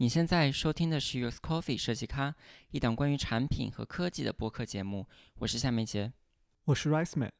[0.00, 2.34] 你现在收听的是 US Coffee 设计咖，
[2.70, 5.06] 一档关于产品和科技的播客节目。
[5.34, 6.10] 我是夏梅杰，
[6.64, 7.30] 我是 Rice Man。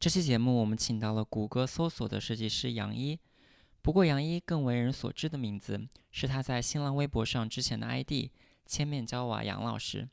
[0.00, 3.20] 这期节目我们请到了谷歌搜索的设计师杨一。
[3.82, 5.80] 不过杨一更为人所知的名字
[6.10, 8.32] 是他在新浪微博上之前的 ID“
[8.66, 10.08] 千面娇娃杨老师”。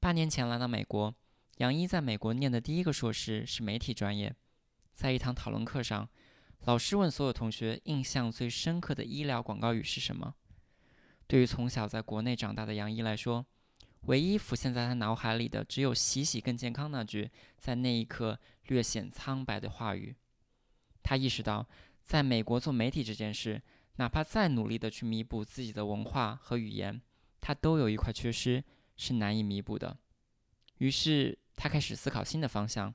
[0.00, 1.14] 八年前来到美国，
[1.58, 4.34] 杨一在美国念的第一个硕士是媒体专业。
[4.92, 6.08] 在一堂讨论课上，
[6.64, 10.34] 老师问所有同学印象最深刻的医疗广告语是什么。
[11.26, 13.44] 对于从小在国内长大的杨一来说，
[14.02, 20.14] 唯一浮现在他脑海里的只有“洗洗更健康”那句在那一刻略显苍白的话语。
[21.02, 21.66] 他意识到，
[22.02, 23.62] 在美国做媒体这件事，
[23.96, 27.00] 哪怕再努力地去弥补自己的文化和语言，
[27.40, 28.62] 他都有一块缺失
[28.96, 29.96] 是难以弥补的。
[30.78, 32.92] 于是他开始思考新的方向。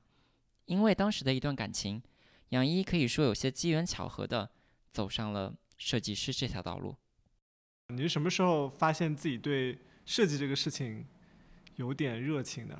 [0.66, 2.02] 因为当时的一段感情，
[2.50, 4.50] 杨一可以说有些机缘巧合地
[4.90, 6.94] 走上了设计师这条道路。
[7.90, 11.06] 你是什么时候发现自己对设计这个事情
[11.76, 12.78] 有点热情的？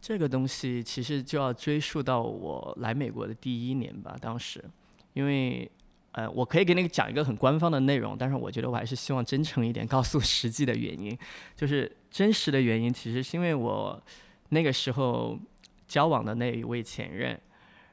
[0.00, 4.16] 这个东西其实就要追溯到我来美国的第一年吧。
[4.18, 4.64] 当时，
[5.12, 5.70] 因为
[6.12, 11.16] 呃，我可以给你讲一个很官方的内容，但是我觉得我还是希望真诚一点，告诉实际的原因。
[11.54, 14.02] 就是真实的原因，其实是因为我
[14.48, 15.38] 那个时候
[15.86, 17.38] 交往的那一位前任，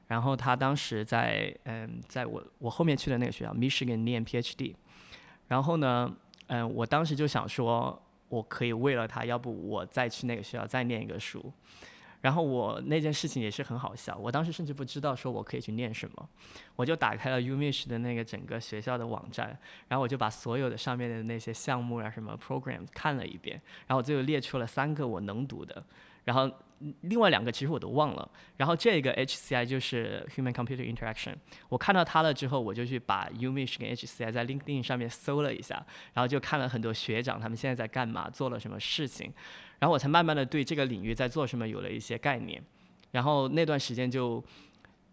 [0.07, 4.75] 然后他当时在嗯，在我我后面去的那个学校 Michigan 念 PhD。
[5.49, 6.09] 然后呢，
[6.47, 11.51] 嗯，我当时就想说，我可以为了他，要不我再去那个学校再念一个书。
[12.21, 16.29] 然后我那件事情也是很好笑，我当时甚至不知道说我可以去念什么，
[16.75, 25.83] 我就打开了 UMich 的那个整个学校的网站，然后我就把所有的上面的那些项目啊什么 program 看了一遍，然后我最后列出了三个我能读的，
[26.23, 26.49] 然后。
[27.01, 31.35] 另外两个其实我都忘了，然后这个 HCI 就是 Human Computer Interaction，
[31.67, 35.75] 我看到它了之后，我就去把 Umich 跟 HCI 在 LinkedIn 上面搜了一下，
[36.13, 39.33] 然后就看了很多学长他们现在在干嘛，做了什么事情，
[39.79, 42.63] 然后我才慢慢的对这个领域在做什么有了一些概念，
[43.11, 44.43] 然后那段时间就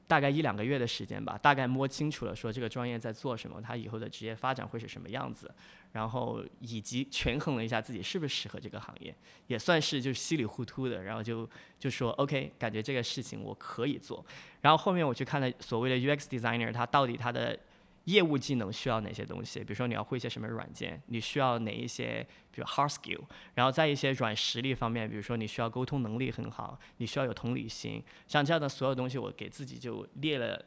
[0.06, 5.53] 大概一两个月的时间吧，大概摸清楚了说这个专业在做什么，它以后的职业发展会是什么样子。
[5.97, 9.15] 然后以及权衡了一下自己是不是适合这个行业，
[9.47, 11.49] 也算是就稀里糊涂的，然后就
[11.79, 14.23] 就说 OK，感觉这个事情我可以做。
[14.61, 17.59] 然后后面我去看了所谓的 UX designer，他到底他的
[18.05, 19.61] 业务技能需要哪些东西？
[19.61, 23.23] 比如说你要会一些什么软件，你需要哪一些，比如 hard skill。
[23.55, 30.62] 然后在一些软实力方面，比如说你需要沟通能力很好，你需要有同理心，像这样的所有东西，我给自己就列了。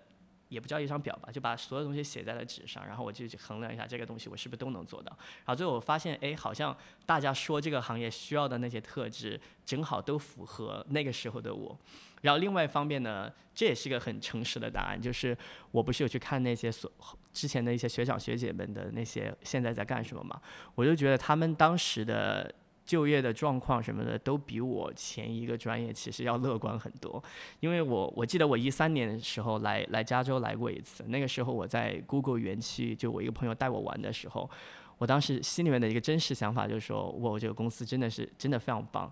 [0.49, 5.15] 也不叫一张表吧，就把所有东西写在了纸上，然后我就去衡量一下这个东西我是不是都能做到。
[5.45, 11.77] 然后最后我发现，哎，好像大家说这个行业需要的那些特质，正好都符合那个时候的我。
[12.21, 15.37] 然后另外一方面呢，这也是个很诚实的答案，就是
[15.71, 16.91] 我不是有去看那些所
[17.31, 20.41] 之前的一些学长学姐们的那些现在在干什么嘛，
[20.75, 22.53] 我就觉得他们当时的。
[22.89, 27.23] 就业的状况什么的都比我前一个专业其实要乐观很多，
[27.59, 34.49] 因为我我记得我一三年的时候来来加州来过一次，那个时候我在 Google 园区，就我一个朋友带我玩的时候，
[34.97, 39.11] 我当时心里面的一个真实想法就是说，我这个公司真的是真的非常棒，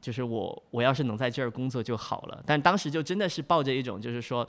[0.00, 4.48] 就是我我要是能在这儿工作就好了，但当时就真的是抱着一种就是说。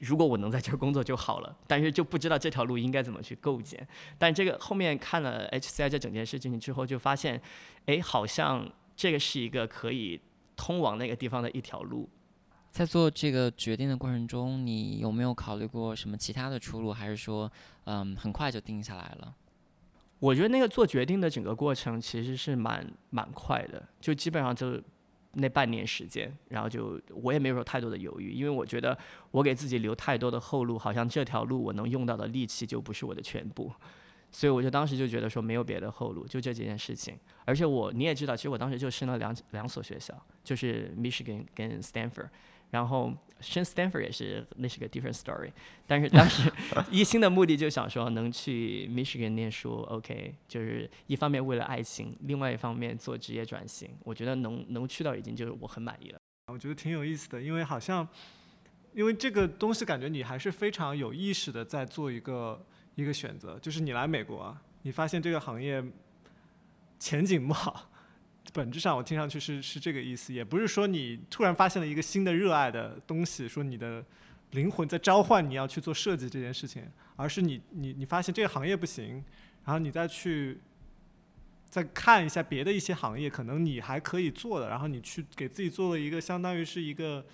[0.00, 3.86] 如果我能在这儿工作就好了，但是就不知道这条路应该怎么去构建。
[4.16, 7.40] 但这个后面看了 HCI 这整件事情之后，就发现，
[7.86, 10.20] 哎，好像这个是一个可以
[10.56, 12.08] 通往那个地方的一条路。
[12.70, 17.50] 在做这个决定的过程中，你有没有考虑过什么其他的出路，还是说，
[17.84, 19.34] 嗯，很快就定下来了？
[20.20, 24.80] 我觉得那个做决定的整个过程其实是蛮蛮快的，就基本上就。
[25.38, 28.96] 那半年时间，然后就我也没有说太多的犹豫，因为我觉得
[29.30, 33.72] 我给自己留太多的后路，好像这条路我能用到的力气就不是我的全部，
[34.30, 37.16] 所以我就当时就觉得说没有别的后路，就这几件事情。
[37.44, 42.28] 而且我你也知道，其实我当时就申了两两所学校，就是 Michigan 跟 Stanford。
[42.70, 45.50] 然后 s h a n Stanford 也是，那是个 different story。
[45.86, 46.52] 但是当时
[46.90, 53.90] 一心的目的就想说能去 Michigan 念书，OK，就是一方面为了爱情，另外一方面做职业转型。
[54.04, 56.18] 我觉得能能去到已经就是我很满意了。
[56.52, 58.06] 我觉得挺有意思的，因为好像
[58.92, 62.66] 因为这个东西感觉你还是非常有意识的在做一个
[62.96, 65.82] 一个选择，就是你来美国，你发现这个行业
[66.98, 67.87] 前景不好。
[68.52, 74.04] 本质上，我听上去是是这个意思，也不是说你突然发现了一个新的热爱的东西，说你的
[74.52, 76.82] 灵魂在召唤你要去做设计这件事情，
[77.16, 79.22] 而是你你你发现这个行业不行，
[79.64, 80.60] 然后你再去
[81.68, 87.24] 再看一下别的一些行业，可能你还可以做的，然后你去给自己做了一个相当于是一个，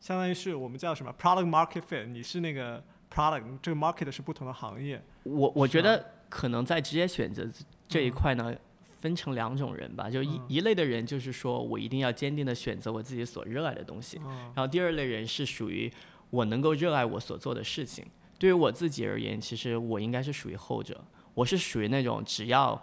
[0.00, 5.02] 相当于是我们叫什么 product market fit，你是那个 product，这个 market 是不同的行业。
[5.22, 6.12] 我我觉得。
[6.28, 7.48] 可能在职业选择
[7.86, 8.52] 这一块呢，
[8.98, 10.10] 分成两种人吧。
[10.10, 14.18] 就一一类的人，就是说我一定要坚定的选择我自己所热爱的东西。
[14.54, 15.90] 然后第二类人是属于
[16.30, 18.04] 我能够热爱我所做的事情。
[18.38, 21.02] 对于我自己而言，其实我应该是属于后者。
[21.34, 22.80] 我是属于那种只要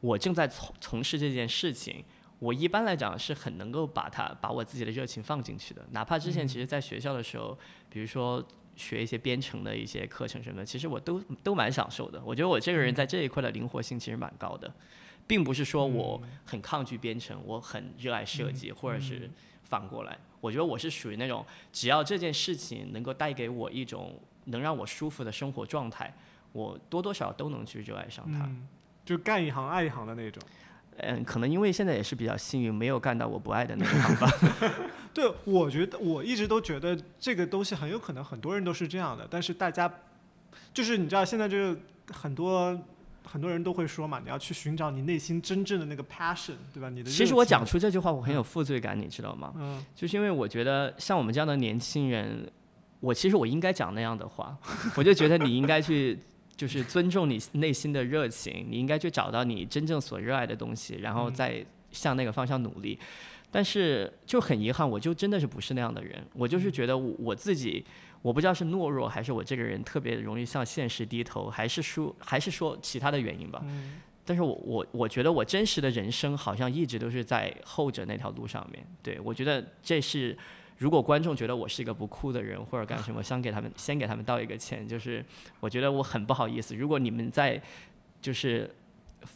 [0.00, 2.04] 我正在从从事这件事情，
[2.38, 5.86] 我一般来讲是很能够把它把我自己的热情放进去的。
[5.90, 8.44] 哪怕之前其实在学校的时候，比如说。
[8.74, 12.20] 学一些编程的一些课程什么的，其实我都都蛮享受的。
[12.24, 14.74] 我觉得我这个人在这一块的灵活性其实蛮高的，
[15.26, 19.30] 并不是说我很抗拒编程，我很热爱设计，或者是
[19.64, 20.18] 反过来。
[20.40, 26.12] 我觉得我是属于那种，只要这件事情能够带给我一种能让我舒服的生活状态，
[26.52, 28.48] 我多多少少都能去热爱上它。
[29.04, 30.42] 就干一行爱一行的那种。
[30.98, 34.30] 嗯，可能因为现在也是比较幸运，没有干到我不爱的那行吧。
[35.14, 39.92] 对，我觉得我一直都觉得这个东西很有可能很多人都是这样的，但是大家
[40.74, 41.80] 就是你知道现在就是
[42.12, 42.78] 很多
[43.24, 46.88] 很多人都会说嘛，你要去寻找你内心真正的那个 passion，对吧？
[46.88, 49.52] 你的其实我讲出这句话，我很有负罪感，你知道吗？
[49.56, 52.50] 嗯，就是因为我觉得像我们这样的年轻人，
[53.00, 54.56] 我其实我应该讲那样的话，
[54.96, 56.18] 我就觉得你应该去。
[56.54, 62.96] 就是尊重你内心的热情，你应该去找到你真正所热爱的东西，然后再向那个方向努力。
[63.50, 66.24] 但是就很遗憾，我就真的是不是那样的人。
[66.34, 67.84] 我就是觉得我自己，
[68.22, 73.62] 我不知道是懦弱，还是我这个人特别容易向现实低头，还是说还是说其他的原因吧。
[74.24, 78.82] 但是我我我觉得我真实的人生好像一直都是在后者那条路上面。
[79.02, 80.36] 对我觉得这是。
[80.78, 85.24] 如果观众觉得我是一个不酷的人或者干什么， 想给他们先给他们道一个歉，就是
[85.60, 86.74] 我觉得我很不好意思。
[86.74, 87.60] 如果你们在
[88.20, 88.68] 就是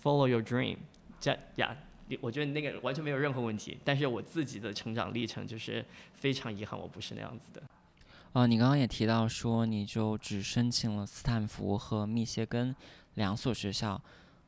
[0.03, 0.77] follow your dream，
[1.21, 1.77] 这呀，
[2.21, 3.79] 我觉得那个完全没有任何问题。
[3.85, 5.85] 但是我自己的成长历程就是
[6.15, 7.63] 非常遗憾，我不是那样子的。
[8.37, 12.77] 啊，你刚刚也提到说，你就只申请了斯坦福和密歇根
[13.15, 13.99] 两所学校。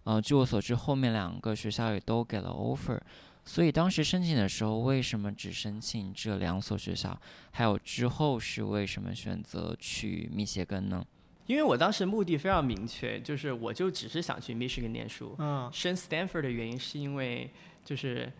[0.04, 3.00] 呃，据我所知，后面两个学校也都给了 offer。
[3.46, 7.18] 所以当时申请的时候，为什么只申请这两所学校？
[7.50, 11.02] 还有之后是为什么选择去密歇根呢？
[11.46, 15.34] 因为我当时目的非常明确，就是我就只是想去密歇根念书。
[15.38, 15.66] 嗯。
[15.72, 17.50] 申 Stanford 的原因是因为，
[17.86, 18.30] 就是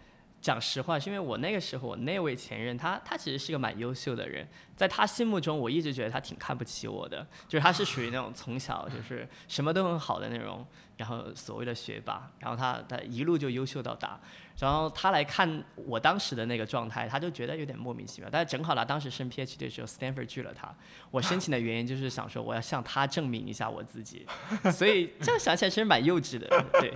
[0.43, 4.47] 讲实话，是因为我那个时候我那位前任他他其实是个蛮优秀的人，
[4.79, 10.65] 在他心目中我一直觉得他挺看不起我的，就是他是属于那种从小就是什么都很好的那种，
[10.97, 14.21] 然后所谓的学霸，然后他他一路就优秀到大。
[14.61, 18.29] 然后他来看我当时的那个状态，他就觉得有点莫名其妙。
[18.31, 20.75] 但是正好他当时升 PhD 的时候，Stanford 拒了他。
[21.13, 24.27] 我申请的原因就是想说，我要向他证明一下我自己。
[24.75, 26.49] 所以这样想起来其实蛮幼稚的，
[26.81, 26.93] 对。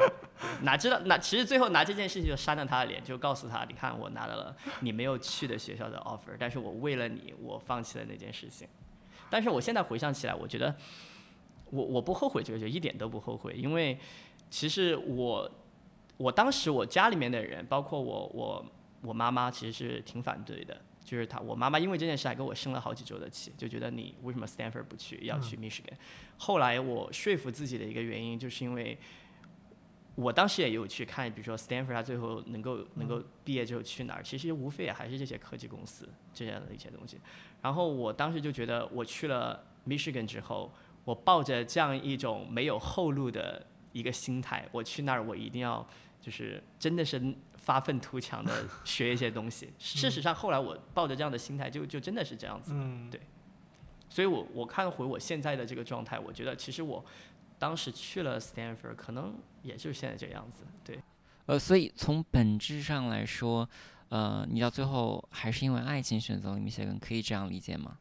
[0.62, 8.68] 哪知道，哪其实最后拿这件事情就扇了他的脸，就告诉他，你看我拿到了你没有去的学校的 offer，但是我为了你，我放弃了那件事情。
[9.30, 10.76] 但是我现在回想起来，我觉得
[11.70, 13.98] 我我不后悔这个，就一点都不后悔，因为
[14.50, 15.50] 其实我。
[16.18, 18.64] 我当时我家里面的人，包括我我
[19.00, 20.80] 我妈妈，其实是挺反对的。
[21.02, 25.96] 就是她，我妈妈因为这件事还给我生了好几周的气，就觉得你为什么 Stanford 不去，要去 Michigan。
[26.36, 28.96] 后来我说服自己的一个原因，就是因为
[30.14, 37.18] 我当时也有去看，比如说 Stanford 它最后能够能够毕业之后去哪儿，其实无非也还是这些科技公司这样的一些东西。
[37.60, 40.72] 然后我当时就觉得，我去了 Michigan 之后，
[41.04, 45.86] 我抱着这样一种没有后路的一个心态，我去那儿我一定要。
[46.22, 47.20] 就是真的是
[47.56, 49.72] 发愤图强的 学一些东西。
[49.76, 52.70] 事实上，后来我抱着这样的心态，就就真的是这样子。
[52.76, 53.20] 嗯，对。
[54.08, 57.04] 所以我我看回我现在的这个状态，我觉得其实我
[57.62, 60.64] 当时去了 Stanford，可能也就是现在这样子。
[60.82, 60.98] 对。
[61.46, 63.68] 呃，所以从本质上来说，
[64.08, 67.98] 呃，你到最后还是因为爱情选择了密歇根，可以这样理解吗？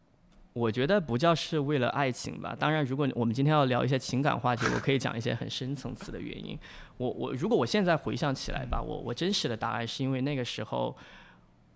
[0.54, 2.56] 我觉得不叫是为了爱情吧。
[2.60, 6.58] 当然，如果我们今天要聊一些情感话题，我可以讲一些很深层次的原因。
[6.98, 10.98] 我我如果我现在回想起来吧，我我真实的答案是因为那个时候，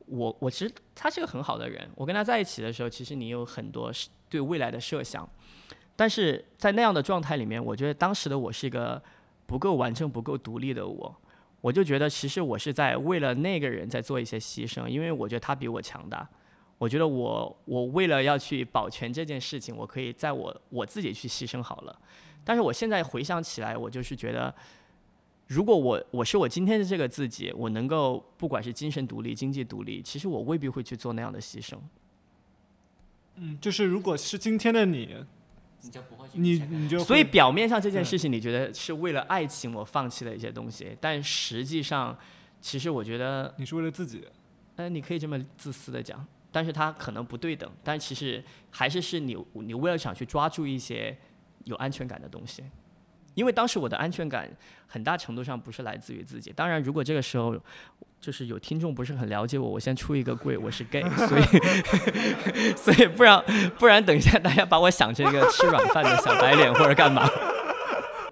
[0.08, 1.88] 我我其实他是个很好的人。
[1.94, 3.92] 我跟他在一起的时候，其实你有很多
[4.28, 5.30] 对未来的设想，
[5.96, 9.02] 但是在那样的状态里面，我觉得当时的我是一个
[9.46, 11.16] 不够完整、不够独立的我。
[11.62, 16.28] 我就觉得其实我是在为了那个人在做一些牺牲，因为我觉得他比我强大。
[16.78, 22.00] 我觉得我我为了要去保全这件事情，我可以在我我自己去牺牲好了。
[22.44, 24.54] 但是我现在回想起来，我就是觉得，
[25.48, 31.78] 如果我我是我今天的这个自己，我能够不管是精神独立、经济独立，其实我未必会去做那样的牺牲。
[33.38, 35.16] 嗯，就是如果是今天的你，
[35.86, 42.18] 你就不会去，你你就所以表面上这件事情，你觉得是为了爱情我放弃了一些东西，但实际上，
[42.60, 44.28] 其实我觉得你是为了自己。
[44.78, 46.26] 嗯，你可以这么自私的讲。
[46.52, 51.18] 但是它可能不对等，但其实还是是你你为了想去抓住一些
[51.66, 52.64] 有安全感的东西。
[53.36, 54.50] 因为当时我的安全感
[54.88, 56.52] 很大程度上不是来自于自己。
[56.52, 57.56] 当然，如果这个时候
[58.20, 61.44] 就是有听众不是很了解我，我先出一个柜，我是 gay，所以
[62.76, 63.44] 所以不然
[63.78, 67.30] 不然等一下大家把我想成一个吃软饭的小白脸或者干嘛。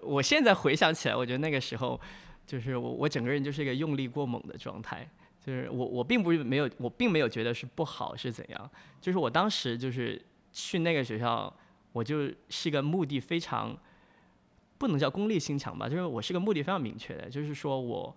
[0.01, 1.99] 我现在回想起来，我觉得那个时候
[2.47, 5.07] 就是我我整个人就是一个用力过猛的状态。
[5.45, 8.71] 就是我，我并不是没有，我并没有觉得是不好是怎样。
[9.01, 10.21] 就是我当时就是
[10.53, 11.53] 去那个学校，
[11.91, 13.77] 我就是一个目的非常
[14.83, 18.13] 不能叫功利心强吧，就是我是个目的非常明确的，就是说我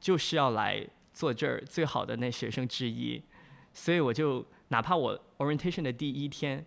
[0.00, 0.82] 就是要来
[1.12, 3.22] 做这儿最好的那学生之一，
[3.74, 6.64] 所以我就哪怕我 orientation 的第一天。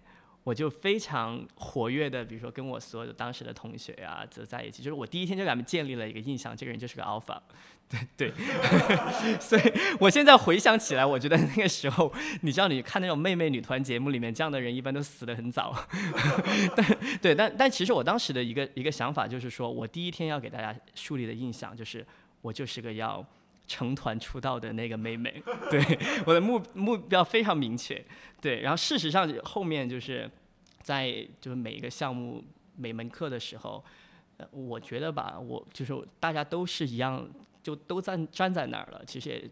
[0.49, 4.81] 我就非常活跃的，比如说跟我所有的当时的同学呀，就在一起。
[4.81, 7.37] 就是我第一天就给他们建立了一个印象，这个人就是个 alpha，
[7.87, 8.33] 对 对。
[9.39, 9.61] 所以
[9.99, 15.71] 我现在回想起来，我觉得那个时候，你知道，你看那种妹妹女团节目里面，这样的人一般都死得很早。
[16.75, 22.03] 但对，但但其实我当时的一个一个想法就是说，我第一天要给大家树立的印象就是，
[22.41, 23.23] 我就是个要。
[23.71, 25.31] 成团出道的那个妹妹，
[25.69, 25.79] 对
[26.25, 28.03] 我的目目标非常明确，
[28.41, 30.27] 对，然后事实上后面就是
[30.89, 32.43] 在就是每一个项目
[32.75, 33.83] 每门课的时候，
[34.37, 37.29] 呃，我觉得吧，我就是大家都是一样，
[37.61, 39.49] 就都站站在那儿了，其实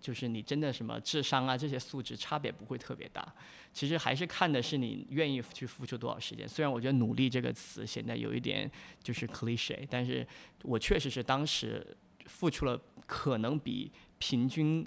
[0.00, 3.26] 就是你真的什么智商啊这些素质差别不会特别大，
[3.72, 6.46] 其实还是看的是你愿意去付出多少时间。
[6.46, 8.70] 虽然我觉得努力这个词显得有一点
[9.02, 10.26] 就是 cliche，但是
[10.62, 11.96] 我确实是当时。
[12.26, 14.82] 付出了可能比平均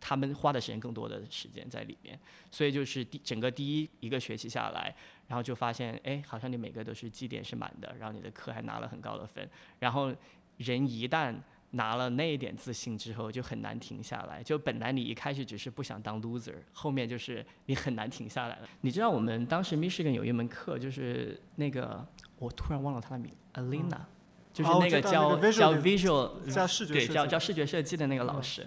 [0.00, 2.18] 他们花的时间更多的时间在里面，
[2.50, 4.96] 所以就是第整个第一一个学期下来，
[5.28, 10.12] 然后就发现，哎，好像你每个都是绩点是满的，然后你的课还拿了很高的分，然后
[10.56, 11.32] 人一旦
[11.70, 14.42] 拿了那一点自信之后，就很难停下来。
[14.42, 18.68] 就本来你一开始只是不想当 loser，后面就是你很难停下来了。
[18.80, 22.04] 你知道我们当时 Michigan 有一门课，就是那个
[22.38, 24.00] 我突然忘了他的名，Alina。
[24.50, 26.30] 就是那个教教 visual，
[26.88, 28.66] 对，教教视觉设计的那个老师，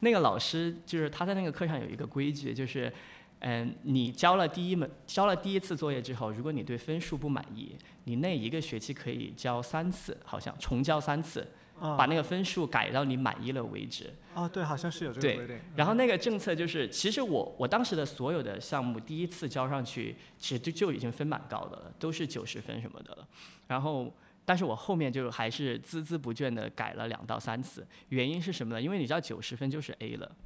[0.00, 2.90] 那个老师就是他在那个课上有一个规矩，就是，
[3.40, 11.46] 嗯，你交了第一门，交了第一次作业之后，如果你对分数不满意，你那一个学期可以交三次，好像重交三次，
[11.80, 14.12] 把那个分数改到你满意了为止。
[14.34, 15.58] 啊，对，好像是有这个规定。
[15.76, 23.28] 然后那个政策就是，其实我我当时的所有的项目第一次交上去，其实就就已经分蛮高的了，都是九十分什么的了，
[23.68, 24.12] 然后。
[24.48, 28.80] 但是我后面就还是孜孜不倦的改了两到三次，原因是什么呢？
[28.80, 30.36] 因为你知道九十分就是 A 了，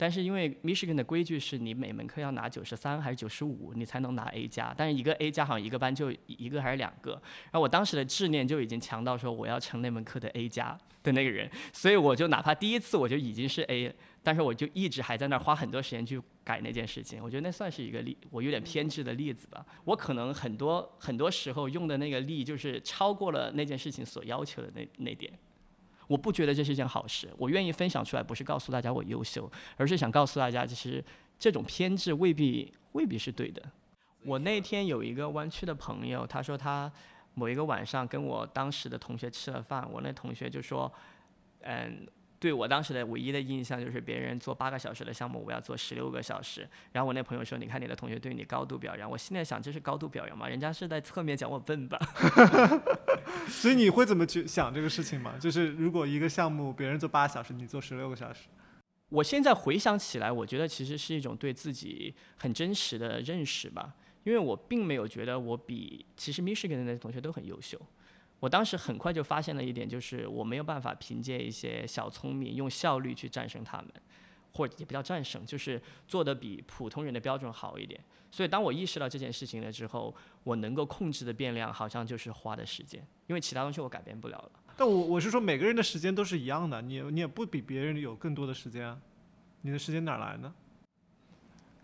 [0.00, 13.94] 但是因为 Michigan 的规矩是你每门课要拿九十三还是九十五，你才能拿 A 加，但是一个 A 加好像一个班就一个还是两个，然后我当时的执念就已经强到说我要成那门课的 A 加的那个人，所以我就哪怕第一次我就已经是 A。
[14.22, 19.64] 但是我就一直还在那儿花很多时间去改那件事情，我觉得那算是一个例，我有点偏执的例子吧。
[19.86, 25.32] 我可能很多很多时候用的那个力，就是超过了那件事情所要求的那那点。
[26.10, 27.32] 我不觉得这是一件好事。
[27.38, 31.04] 我愿意分享出来，不是告诉大家我优秀，而是想告诉大家，其实
[31.38, 33.62] 这种偏执未必未必是对的。
[34.24, 36.90] 我那天有一个湾区的朋友，他说他
[37.34, 40.92] 某一个晚上跟我当时的同学吃了饭，我那同学就说，
[41.60, 42.04] 嗯。
[42.40, 46.66] 对我当时的唯一的印象就是别人做八个小时的项目，我要做十六个小时。
[46.92, 50.48] 然后我那朋友说：“你看你的同学对你高度表扬。”我现在想，这是高度表扬吗？
[50.48, 52.00] 人家是在侧面讲我笨吧。
[53.46, 55.34] 所以你会怎么去想这个事情吗？
[55.38, 58.48] 就是如果一个项目别人做八小时，你做十六个小时。
[59.10, 63.94] 我现在回想起来，我觉得其实是一种对自己很真实的认识吧。
[64.24, 67.78] 因为我并没有觉得我比其实 Michigan 的那些同学都很优秀。
[68.40, 73.88] 我当时很快就发现了一点，就是我没有办法凭借一些小聪明，用效率去战胜他们，
[74.52, 78.00] 或者也不叫战胜，就是做的比普通人的标准好一点。
[78.30, 84.52] 所以当我意识到这件事情了之后，我能够控制的变量好像就是花的时间，因为其他东西我改变不了了。
[84.76, 88.98] 但我我是说，每个人的时间都是一样的，你你也不比别人有更多的时间啊，
[89.60, 90.54] 你的时间哪来呢？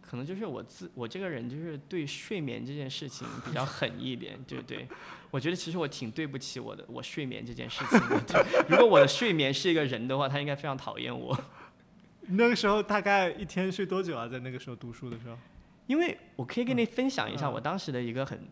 [0.08, 4.86] 可能就是我自我这个人就是对睡眠这件事情比较狠一点，对不对？
[5.32, 8.46] 我觉得其实我挺对不起我的我睡眠这件事情的。
[8.68, 11.36] 如果我的睡眠是一个人的话，他应该非常讨厌我。
[12.28, 14.28] 那个时候大概一天睡多久啊？
[14.28, 15.36] 在那个时候读书的时候？
[15.86, 18.48] 因为我可以跟你分享一下我当时的一个很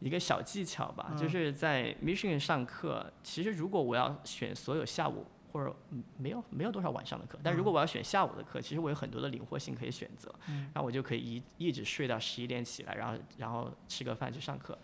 [0.00, 5.26] 一个小技巧吧，就是在 Michigan 上课，其实如果我要选所有下午。
[5.56, 5.74] 或者
[6.18, 14.78] 没有没有多少晚上的课，但如果我要选下午的课，其实我有很多的灵活性可以选择，然后我就可以一一直睡到十一点起来，然后然后吃个饭去上课。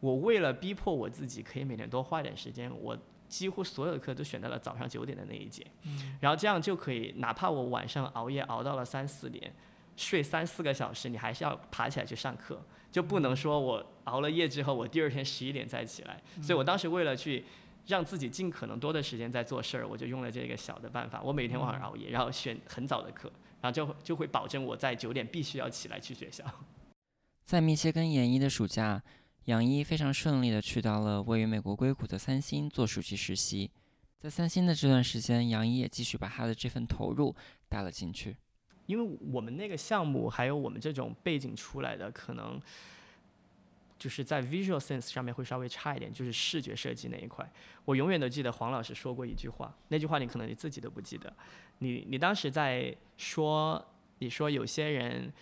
[0.00, 2.94] 我为了逼迫我自己可以每天多花点时间，我
[3.26, 5.66] 几乎所有的课都选在了早上九点的那一节，
[6.20, 9.54] 然后这样就可以，哪怕我晚上熬夜熬到了三四点，
[9.96, 12.60] 睡三四个小时，你还是要爬起来去上课。
[12.90, 16.22] 就不能说我熬了夜之后，我第二天十一点再起来。
[16.42, 17.42] 所以我当时为了去
[17.86, 21.20] 让自己尽可能多的时间在做事儿，我就用了这个小的办法。
[21.22, 26.44] 我每天晚上熬夜，然后选很早的课，然后就就会保证我在九点必须要起来去学校。
[27.42, 29.02] 在密歇根研一的暑假，
[29.46, 33.70] 杨一非常顺利地去到了位于美国硅谷的三星做暑期实习。
[34.20, 37.34] 在三星的这段时间，杨一也继续把他的这份投入
[37.68, 38.36] 带了进去。
[38.86, 42.60] 因为我们那个项目还有我们这种背景出来的，可能
[44.02, 47.48] 就是在 visual sense 上面会稍微差一点，就是视觉设计那一块。
[47.84, 51.32] 我永远都记得黄老师说过一句话，那句话你可能你自己都不记得。
[51.78, 53.80] 你你当时在说，
[54.18, 55.32] 你说有些人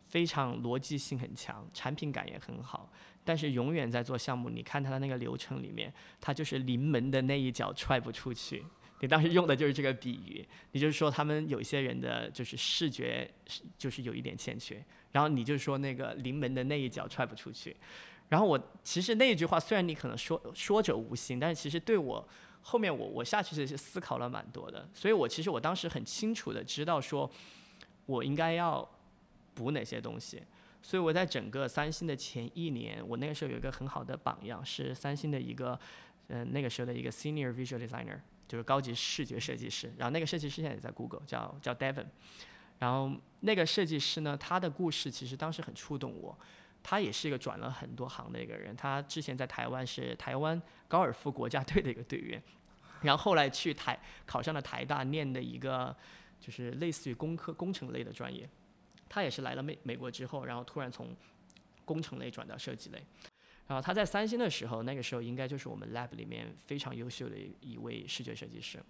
[0.00, 2.88] 非常逻辑性很强，产品感也很好，
[3.24, 8.64] 但是永远在做项目，你看他的那个流程里面，他就是临门的那一脚踹不出去。
[9.00, 13.28] 你当时用的就是这个比喻，你就是说他们有些人的就是视觉
[13.76, 14.80] 就是有一点欠缺，
[15.12, 17.76] 然后你就说那个临门的那一脚踹不出去，
[18.28, 22.26] 然后我其实那一句话虽然你可能说说者无心，但是其实对我
[22.62, 27.30] 后面我我下去是思考了蛮多的，所以我其实我当时很清楚的知道说，
[28.06, 28.88] 我应该要
[29.54, 30.42] 补哪些东西，
[30.82, 35.78] 所以我在整个三星的前一年，我那个时候有一个很好的榜样，是三星的一个
[36.28, 38.18] 嗯那个时候的一个 senior visual designer。
[38.48, 42.04] 就是高级视觉设计师，然后那个设计师现在也在 Google，叫叫 Devon，
[42.82, 43.12] 然后
[43.42, 46.36] 那个设计师呢，他的故事其实当时很触动我，
[46.82, 52.42] 他也是一个转了很多行的一个人，他之前在台湾是台湾高尔夫国家队的一个队员，
[53.02, 53.96] 然后后来去台
[54.26, 55.94] 考上了台大念的一个
[56.40, 58.50] 就是类似于工科工程类的专业，
[59.08, 61.14] 他也是来了美美国之后，然后突然从
[61.84, 63.00] 工程类转到设计类。
[63.68, 68.82] 然后他在三星的时候，那个时候应该就是我们 lab 里面非常优秀的一位视觉设计师。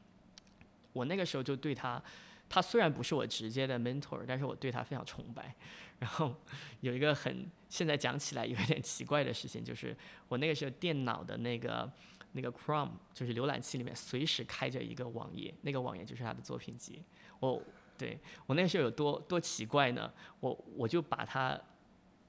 [0.94, 2.02] 我那个时候就对他，
[2.52, 5.54] 他虽然不是我直接的 mentor，但是我对他非常崇拜。
[5.98, 6.34] 然后
[6.80, 9.96] 有一个很现在讲起来有一点奇怪的事情，就是
[10.28, 11.90] 我那个时候电脑的那个
[12.32, 17.02] 那个 Chrome 就是浏览器里面随时开着一个网页，那个网页就是他的作品集。
[17.40, 17.62] 我
[17.96, 20.12] 对我那个时候有多多奇怪呢？
[20.40, 21.58] 我我就把他。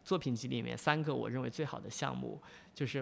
[0.06, 2.38] 作品集里面三个我认为最好的项目，
[2.76, 3.02] 就是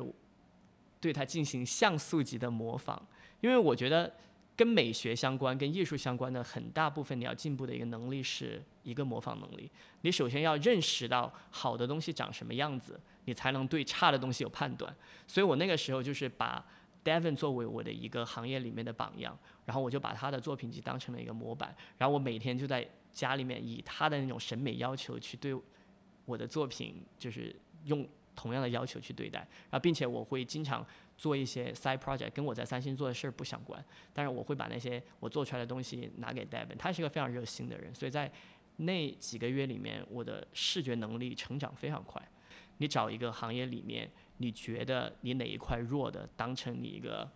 [0.99, 3.01] 对他进行像素级的模仿，
[3.39, 4.15] 因为我觉得
[4.62, 9.67] 跟美学相关、跟艺术相关的很大部分你要进步的一个能力是一个模仿能力。
[10.02, 14.95] 你首先要认识到好的东西长什么样子，你才能对差的东西有判断。
[15.26, 16.63] 所以我那个时候就是把
[17.04, 25.60] Devon 作为我的一个行业里面的榜样，然后我就把他的作品集当成了一个模板，然后我每天就在家里面以他的那种审美要求去对。
[26.26, 27.54] 我的作品就是
[27.86, 30.86] 用同样的要求去对待，然后并且我会经常
[31.21, 38.31] 做一些 side project，跟我在三星做的事儿不相关，但是我会把那些我做出来的东西拿给 Devin，他是一个非常热心的人，所以在
[38.77, 42.19] 那几个月里面，我的视觉能力成长非常快。
[42.79, 47.29] 你找一个行业里面，你觉得你哪一块弱的，当成你一个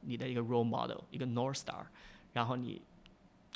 [0.00, 1.84] 你的一个 role model，一个 north star，
[2.32, 2.82] 然后你。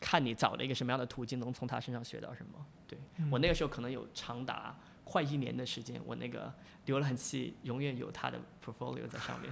[0.03, 2.67] 看你找了一个什么样的途径，能从他身上学到什么？
[2.89, 2.99] 对
[3.31, 4.75] 我那个时候可能有长达
[5.11, 6.55] 快一年的时间，我那个
[6.87, 9.51] 浏览器永远有他的 portfolio 在上面。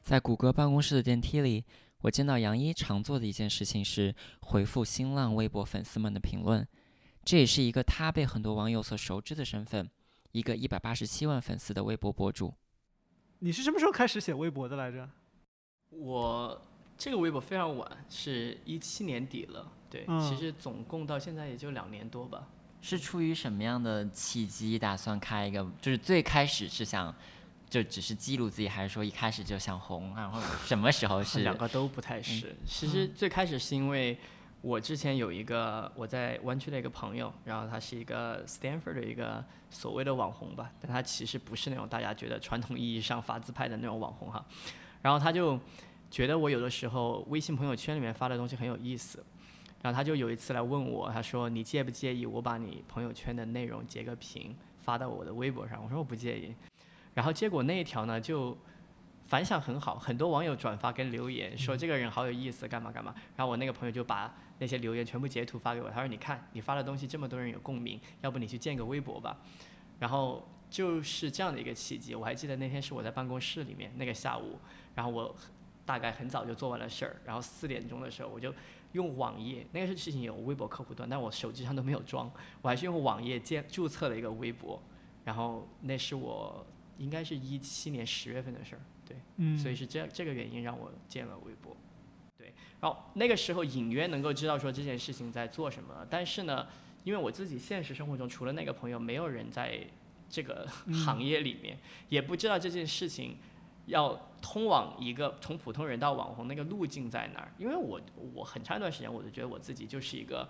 [0.00, 1.64] 在谷歌办公室的电梯里。
[2.02, 6.68] 我见到杨一常做的一件事情是回复新浪微博粉丝们的评论，
[7.24, 9.88] 这也是一个他被很多网友所熟知的身份，
[10.32, 12.52] 一个一百八十七万粉丝的微博博主。
[13.38, 15.08] 你是什么时候开始写微博的来着？
[15.90, 16.62] 我
[16.98, 19.72] 这个微博非常晚，是一七年底了。
[19.88, 22.48] 对，其实总共到现在也就两年多吧。
[22.80, 25.66] 是出于什么样的契机打算开一个？
[25.80, 27.14] 就是最开始是想。
[27.70, 30.14] 就只是记录自己，还是说一开始就想红？
[30.14, 31.40] 然后什么时候 是？
[31.40, 32.54] 两个都不太是。
[32.64, 34.16] 其实最开始是因为
[34.64, 44.42] 我之前有一个我在湾区的一个朋友，然后他是一个 Stanford 的一个所谓的网红吧，但他其实不是那种大家觉得传统意义上发自拍的那种网红哈。
[45.02, 45.60] 然后他就
[46.10, 49.22] 觉得我有的时候微信朋友圈里面发的东西很有意思，
[49.82, 55.84] 然后他就有一次来问我，他说你介不介意我把你朋友圈的内容截个屏发到我的微博上？
[55.84, 56.54] 我说我不介意。
[57.12, 58.56] 然后结果那一条呢就
[59.26, 63.14] 反响很好，很多网友转发跟留言说这个人好有意思，干嘛干嘛。
[63.36, 69.38] 然后我那个朋友就把那些留言全部截图发给我，他说你看你发的东西这么多人有共鸣，要不你去建个微博吧。
[69.98, 74.58] 然后就是这样的一个契机，我还记得那天是我在办公室里面那个下午，
[74.94, 75.34] 然后我
[75.86, 78.52] 大概很早就做完了事儿，然后四点钟的时候我就
[78.92, 84.82] 用网页，那个事情有微博客户端，但我手机上都没有装，我还是用网页建注册了一个微博，
[85.24, 86.66] 然后那是我
[86.98, 91.76] 应该是一七年十月份的事儿，对，嗯，所以是这这个原因让我建了微博，
[92.36, 96.66] 对，然后那个时候隐约能够知道说这件事情在做什么，但是呢，
[97.04, 99.80] 因为我自己现实生活中除了那个朋友，没有人在
[100.28, 100.66] 这个
[101.04, 103.36] 行业里面，也不知道这件事情
[103.86, 107.52] 要通往一个从普通人到网红那个路径在哪儿。
[107.58, 108.00] 因为我
[108.32, 110.48] 我很长一段时间我就觉得我自己就是一个，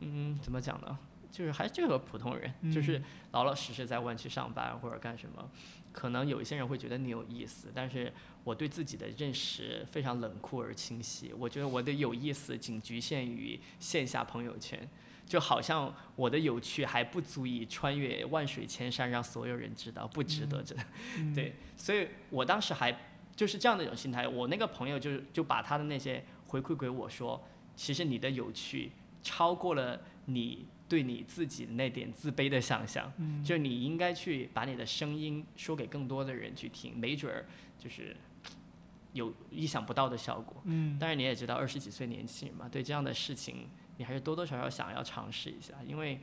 [0.00, 0.98] 嗯，怎么讲呢？
[1.30, 5.50] 就是还就是个普通人，就是老老实实在湾区上班或者干什么。
[5.94, 11.32] 可能有一些人会觉得你有意思，但是我对自己的认识非常冷酷而清晰。
[11.38, 14.86] 我觉得我的有意思仅局限于线下朋友圈。
[15.26, 20.76] 就好像我的有趣还不足以穿越万水千山让所有人知道，不值得这，
[21.34, 22.94] 对，所以我当时还
[23.34, 24.28] 就是这样的一种心态。
[24.28, 27.42] 我那个朋友就就把他的那些回馈给我说，
[27.74, 28.92] 其实你的有趣
[29.24, 37.44] 超过了你对你自己那点自卑的想象，就你应该去把你的声音说给更多的人去听，没准儿
[37.76, 38.16] 就是
[39.14, 40.62] 有意想不到的效果。
[40.66, 43.66] 嗯，但是你也知道，二十几岁年轻人嘛，对这样的事情。
[43.96, 46.18] 你还是多多少少想要尝试一下，因为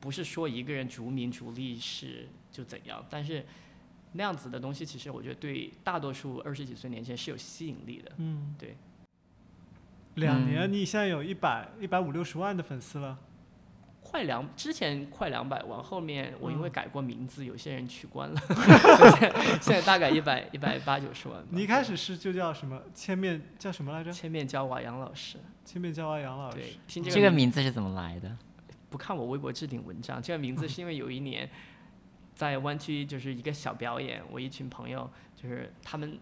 [0.00, 3.44] 不是说一个人逐名逐利是就怎样，但是
[4.12, 8.12] 那样子的东西，其实我觉得对大多数二十几岁年轻人是有吸引力的。
[8.16, 8.76] 嗯，对。
[10.14, 13.18] 两年，你现在有一百一百五六十万的粉丝了。
[14.02, 18.40] 快两之前快两百万，后面我因为改过名字，有些人取关了，
[19.62, 21.42] 现在大概一百一百八九十万。
[21.48, 24.12] 你一开始是就叫什么千面叫什么来着？
[24.12, 25.38] 千面娇娃杨老师。
[25.64, 26.56] 千面娇娃杨老师。
[26.58, 28.36] 对，听这个名字是怎么来的？
[28.90, 31.48] 不看我微博置顶文章，这个名字是因为有一年
[32.34, 36.18] 在湾区就是一个小表演，我一群朋友就是他们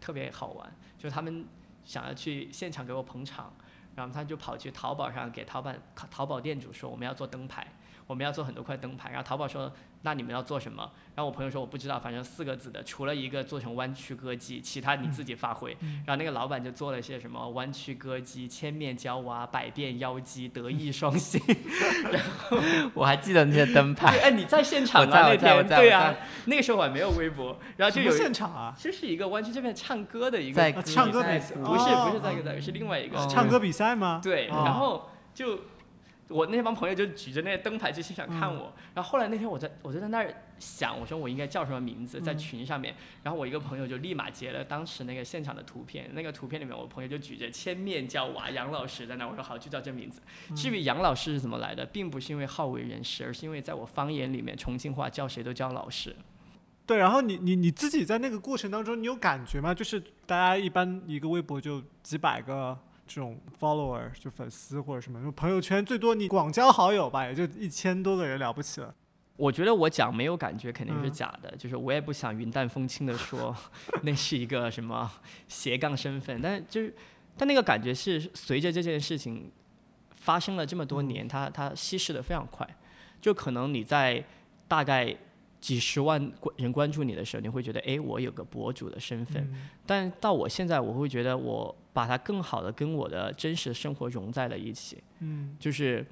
[0.00, 1.44] 特别好玩，就是他们
[1.84, 3.52] 想要去现场给我捧场。
[3.94, 5.72] 然后他就跑去淘宝上给淘宝
[6.10, 7.66] 淘宝店主说我们要做灯牌，
[8.06, 9.10] 我们要做很多块灯牌。
[9.10, 10.90] 然后淘宝说那你们要做什么？
[11.14, 15.76] 然后我朋友说我不知道，反正四个字的，除了一个做成弯曲歌姬，其他你自己发挥。
[16.04, 21.40] 然后那个老板就做了一些什么弯曲歌姬、千面娇娃、百变妖姬、德艺双馨。
[22.12, 22.58] 然后
[22.92, 24.18] 我还记得那些灯牌。
[24.18, 25.08] 哎，你在现场啊？
[25.10, 26.14] 那天对啊，
[26.46, 34.20] 那个时候我还没有微博，然后就有现场啊，就是一个弯曲这边唱歌的一个唱歌比赛，不是不是在个是另外一个唱歌比赛吗？
[34.22, 35.60] 对，然后就。
[36.28, 50.22] 我那帮朋友就举着那些灯牌去现场看我，然后后来那天我在我就在那儿想，我说我应该叫什么名字在群上面，然后我一个朋友就立马截了当时那个现场的图片，那个图片里面我朋友就举着千面叫娃杨老师在那，我说好就叫这名字。
[50.56, 56.16] 至于杨老师是怎么来的，并不是因为好为人师，而是因为在我方言里面重庆话叫谁都叫老师。
[56.86, 59.74] 对，然后你你你自己在那个过程当中你有感觉吗？
[59.74, 62.78] 就是大家一般一个微博就几百个。
[63.06, 68.94] 这种 follower 就粉丝或者什么，就朋友圈最多你广交好友吧，也就一千多个人了不起了。
[69.36, 73.54] 我觉得我讲没有感觉肯定是假的，就是我也不想云淡风轻的说
[74.02, 75.10] 那是一个什么
[75.48, 76.94] 斜杠身份，但就是，
[77.36, 79.50] 但那个感觉是随着这件事情
[80.10, 82.68] 发生了这么多年，它它稀释的非常快，
[83.20, 84.24] 就可能你在
[84.66, 85.16] 大概。
[85.64, 86.20] 几十万
[86.58, 89.50] 人关注你的时候，你会觉得，哎，我有个博主的身份。
[89.86, 95.02] 但到我现在，我会觉得，我把它更好的跟我的真实生活融在了一起。
[95.20, 96.04] 嗯，就是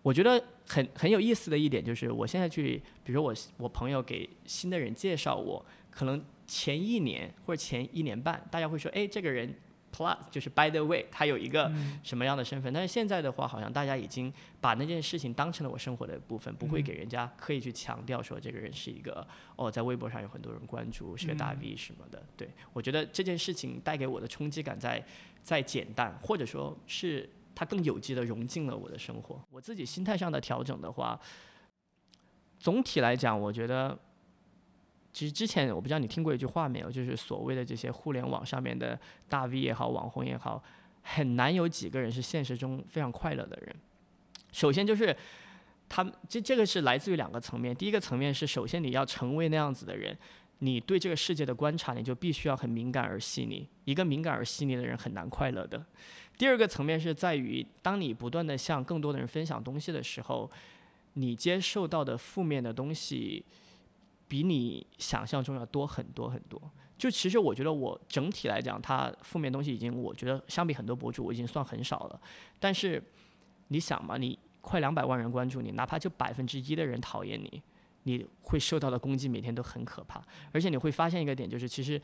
[0.00, 9.52] 我觉得很很有意思的一点，就是我现在去，比如说我我朋友给新的人介绍我，可能前一年或者前一年半，大家会说，哎，这个人。
[9.94, 11.70] Plus 就是 By the way，他有一个
[12.02, 12.72] 什么样的身份？
[12.72, 22.20] 但是现在的话，好像大家已经把那件事情当成了我生活的部分，不会给人家刻意去强调说这个人是一个哦，在微博上有很多人关注，是个大 V 什么的。
[22.36, 25.00] 对我觉得这件事情带给我的冲击感在
[25.44, 29.40] 在减淡，或者说是它更有机的融进了我的生活。
[29.48, 31.20] 我自己心态上的调整的话，
[32.58, 33.96] 总体来讲，我觉得。
[35.14, 38.98] 其实之前我不知道你听过一句话没有，就是所谓的这些互联网上面的
[39.28, 40.60] 大 V 也好，网红也好，
[41.02, 43.76] 很难有几个人是现实中非常快乐的人。
[44.50, 45.16] 首先就是
[45.88, 50.18] 他们这这个是来自于两个层面，第一个层面是首先你要成为那样子的人，
[50.58, 55.86] 你对这个世界的观察你就必须要很敏感而细腻，一个敏感而细腻的人很难快乐的。
[56.36, 60.50] 第二个层面是在于当你不断的向更多的人分享东西的时候，
[61.12, 63.44] 你接受到的负面的东西。
[64.28, 66.60] 比你想象中要多很多很多。
[66.96, 72.20] 就其实我觉得我整体来讲，它负面东西已经，我觉得相比很多博主，我已经算很少了。
[72.60, 73.02] 但是
[73.68, 77.62] 你想嘛，你快两百万人关注你，哪怕就百分之一的人讨厌你，
[78.04, 80.22] 你会受到的攻击每天都很可怕。
[80.52, 82.00] 而且你会发现一个点，就是其实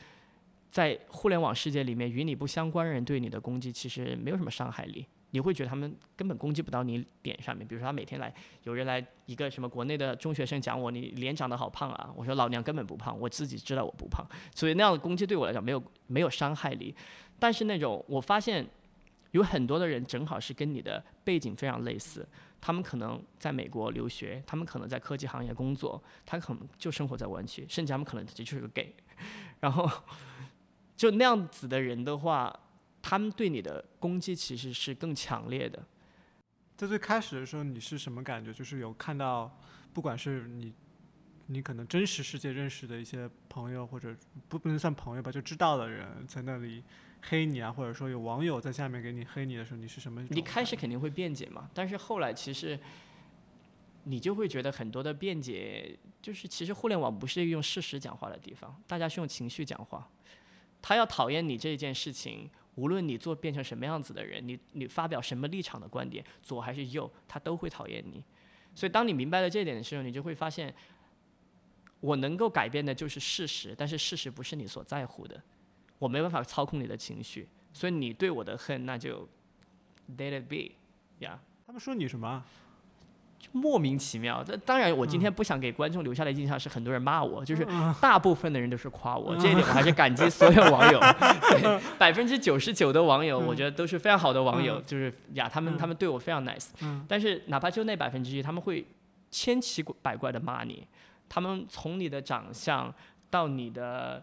[0.70, 5.06] 在互联网世界里面，与你不相关人对你的攻击其实没有什么伤害力。
[5.33, 7.66] 你会觉得他们根本攻击不到你点上面。
[7.66, 8.33] 比如说，他每天来，
[8.64, 12.11] 有人来一个什么国内的中学生讲我，你脸长得好胖啊。
[12.16, 14.27] 我说老娘根本不胖，我自己知道我不胖。
[14.55, 16.95] 所以那样的攻击对我来讲没有没有伤害力。
[17.38, 18.66] 但是那种我发现
[19.31, 22.27] 有很多的人正好是跟你的背景非常类似，
[22.61, 28.95] 他们可能在美国留学，他们可能在科技行业工作，他可能就生活在湾区，甚至他们可能就是个 gay。
[29.61, 29.88] 然后
[30.97, 32.53] 就那样子的人的话。
[33.03, 35.83] 他们对你的攻击其实是更强烈的。
[36.77, 38.53] 在最开始的时候，你是什么感觉？
[38.53, 39.55] 就是有看到，
[39.93, 40.73] 不管是你，
[41.47, 44.17] 你可能真实世界认识的一些朋友，或者
[44.49, 46.83] 不不能算朋友吧，就知道的人在那里
[47.21, 50.23] 黑你啊，或者说有网友在下面给你黑你的时候，你是什么？
[50.31, 52.81] 你开始肯定会辩解嘛，但是后来其实
[54.05, 60.09] 你就会觉得很多的辩解，就是其实互联网不是用事实讲话的地方，大家是用情绪讲话。
[60.81, 62.49] 他要讨厌你这件事情。
[62.81, 68.25] 无论你做变成什么样子的人，你你发表什么立场的观点，左还是右，他都会讨厌你。
[68.75, 70.75] 所以当你明白了这一点的时候，你就会发现，
[72.01, 75.43] 我能够改变的就是事实，但是事实不是你所在乎的，
[75.99, 77.47] 我没办法操控你的情绪。
[77.75, 79.29] 所以你对我的恨，那就
[80.16, 80.73] let it be，
[81.19, 81.38] 呀。
[81.66, 82.45] 他们说你什么？
[83.53, 87.66] 莫名其妙，这当然，我今天不想给观众留下的印象是很多人骂我，就是
[88.00, 91.00] 大部分的人都是夸我，这一点我还是感激所有网友，
[91.98, 96.68] 百分之九十九的网友，我觉得都是非常好的网友，就是呀，他们他们对我非常 nice，
[97.09, 98.87] 但是哪怕就那百分之一，他们会
[99.31, 100.87] 千奇百怪的骂你，
[101.29, 102.94] 他们从你的长相
[103.31, 104.22] 到你的。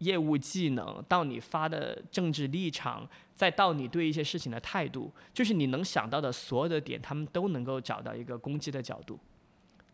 [0.00, 3.06] 业务技能到你发的政治立场，
[3.40, 9.18] 再到你对一些事情的态度，就是你能想到的所有的点，他们都能够找到一个攻击的角度，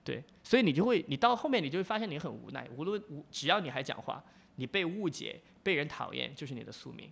[0.03, 4.21] 对，所以你就会，你到后面你就会发现你很无奈，无论只要你还讲话，
[4.57, 7.09] 你被误解、被人讨厌，就是你的宿命。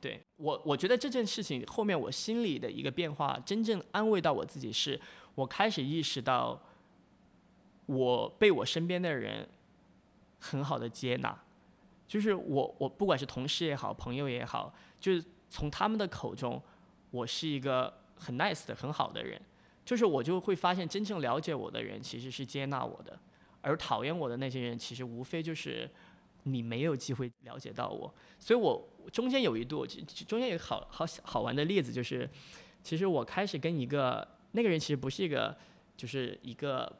[0.00, 5.00] 对我，我觉得这件事情后面我心里的一个变化，真正安慰到我自己，是
[5.36, 6.60] 我开始意识到，
[7.86, 9.48] 我被我身边的人。
[10.44, 11.40] 很好的接纳，
[12.12, 14.70] 就是我我不管是同事也好，朋友也好，
[15.00, 16.62] 就是从他们的口中，
[17.10, 19.40] 我是一个很 nice 的很好的人，
[19.82, 23.18] 就是我就会发现真正了解我的人其实是接纳我的，
[23.62, 25.90] 而讨厌我的那些人其实无非就是
[26.42, 29.86] 你没有机会了解到我，所以我中间有一度，
[30.28, 32.28] 中间有好好好玩的例子就是，
[32.82, 35.56] 其实我开始跟一个那个人其实不是一个
[35.96, 36.94] 就是一个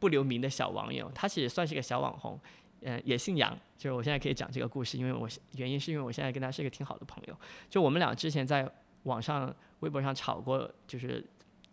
[0.00, 2.36] 不留名的小网友，他其实算是个小网红。
[2.82, 7.36] 嗯，也姓杨，就是我现在可以讲这个故事，因为我原因是因为我现在跟他是一个挺好的朋友。
[7.68, 8.66] 就我们俩之前在
[9.02, 11.22] 网上微博上吵过，就是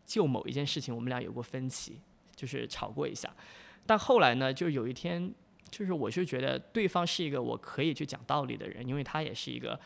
[0.05, 2.01] 就某一件事情，我们俩有过分歧，
[2.35, 3.33] 就是吵过一下。
[3.85, 5.33] 但后来呢，就有一天，
[5.69, 9.79] 就是我就觉得对方是一个我可以去讲道理的人，因为他也是一个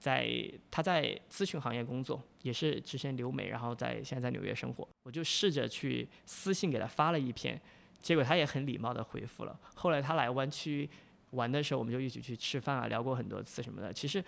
[0.00, 0.28] 在
[0.70, 4.88] 他在咨询行业工作，也是之前留美，然后在现在在纽约生活。
[5.04, 7.60] 我就试着去私信给他发了一篇。
[8.06, 9.60] 结果他也很礼貌的回复了。
[9.74, 10.88] 后来他来湾区
[11.30, 13.92] 玩的时候，我们就一起去吃饭啊，聊过很多次什么的。
[13.92, 14.24] 其实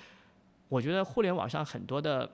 [0.68, 2.28] 我觉得互联网上很多的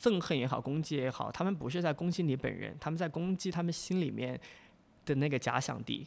[0.00, 4.40] 憎恨也好，攻击也好，他们不是在攻击你本人，他们在攻击他们心里面
[5.04, 6.06] 的那个假想敌。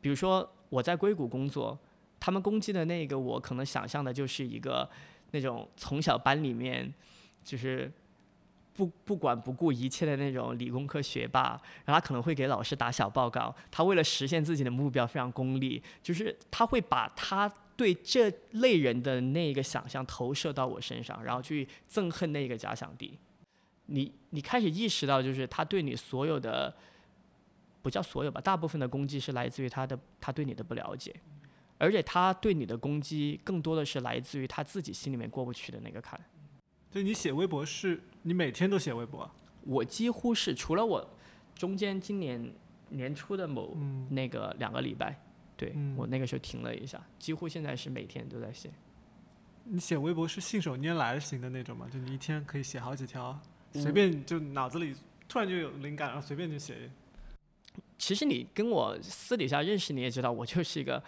[0.00, 1.78] 比如说我在硅谷工作，
[2.18, 4.88] 他们攻击的那个我，可能想象的就是一个
[5.32, 6.90] 那种从小班里面
[7.44, 7.92] 就是。
[8.80, 11.50] 不不管不顾一切的那种理工科学霸，
[11.84, 13.54] 然后他可能会给老师打小报告。
[13.70, 23.18] 他为了实现自己的目标非常功利，就是他会把他对这类人的那个想象投射到我身上，然后去憎恨那个假想敌。
[23.84, 26.74] 你你开始意识到，就是他对你所有的，
[27.82, 31.14] 不叫所有吧，大部分的攻击是来自于他的他对你的不了解，
[31.76, 36.18] 而且他对你的攻击更多的是来自于他自己心里面过不去的那个坎。
[36.90, 39.30] 就你写微博是，你每天都写微博？
[39.62, 41.08] 我几乎是，除了我
[41.54, 42.52] 中间今年
[42.88, 43.76] 年初的某
[44.10, 45.16] 那个两个礼拜，
[45.56, 48.70] 对我那个时候停了一下，几乎现在是每天都在写。
[49.64, 51.86] 你写微博是信手拈来型的那种吗？
[51.92, 53.38] 就你一天可以写好几条，
[53.72, 54.92] 随便就脑子里
[55.28, 56.90] 突然就有灵感，然后随便就写。
[57.98, 61.00] 其实你跟我私底下认识，你也知道我就是一个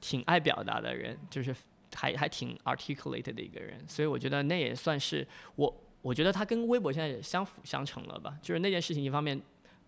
[0.00, 1.54] 挺爱表达的人，就是。
[1.94, 5.26] 还还挺 articulated 的一个人，所以我觉得那也算是
[5.56, 8.38] 我，我觉得他跟微博现在相辅相成了吧。
[8.40, 9.40] 就是那件事情，一方面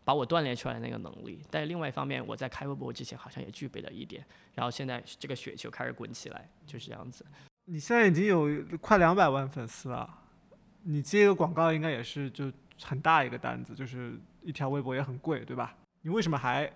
[0.04, 4.24] 把我锻炼出来那个能力，但另外一方面，我在开微博之前好像也具备了一点。
[4.54, 7.24] 然后现在这个雪球开始滚起来，就是这样子。
[7.66, 8.48] 你现在已经有
[8.80, 10.08] 快两百万粉丝了，
[10.82, 15.74] 你接一个广告应该也是就很大一个单子，就是一条微博也很贵，对吧？
[16.00, 16.68] 你为什么还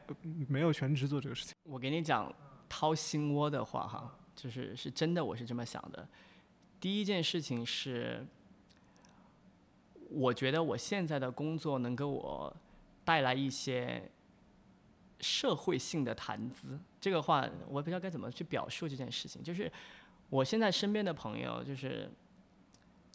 [0.49, 1.53] 没有全职做这个事情？
[1.65, 2.33] 我给你讲。
[2.69, 6.07] 掏心窝的话哈，就是是真的，我是这么想的。
[6.79, 8.25] 第一件事情是，
[10.11, 12.55] 我觉得我现在的工作能给我
[13.03, 14.09] 带来一些
[15.21, 16.79] 社会性的谈资。
[17.01, 19.43] 这个话我不知道该怎么去表述这件事情。
[19.43, 19.73] 就是
[20.29, 22.09] 我现在身边的朋友，就是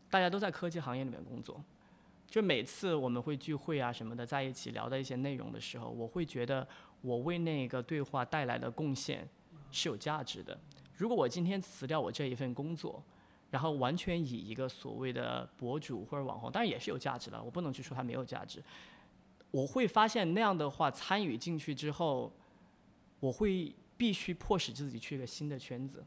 [0.09, 1.63] 大家都在科技行业里面工作，
[2.27, 6.67] 就每次我们会聚会啊什么的，在一起聊的一些内容的时候，我会觉得
[7.01, 9.29] 我为那个对话带来的贡献
[9.71, 10.59] 是有价值的。
[11.01, 13.03] 如果我今天辞掉我这一份工作，
[13.49, 18.63] 然后完全以一个所谓的博主或者网红，当然也是有价值的，我不能去说它没有价值。
[19.49, 22.31] 我会发现那样的话，参与进去之后，
[23.19, 26.05] 我会必须迫使自己去一个新的圈子。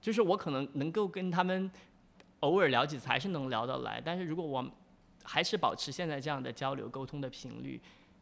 [0.00, 1.70] 就是我可能能够跟他们
[2.40, 4.00] 偶尔聊几次，还是能聊得来。
[4.02, 4.66] 但是如果我
[5.22, 7.78] 还是保持现在这样的交流沟通的频率，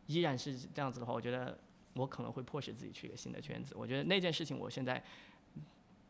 [0.09, 1.57] 依然是这样子的话，我觉得
[1.97, 3.75] 我可能会迫使自己去一个新的圈子。
[3.77, 5.03] 我觉得那件事情我现在。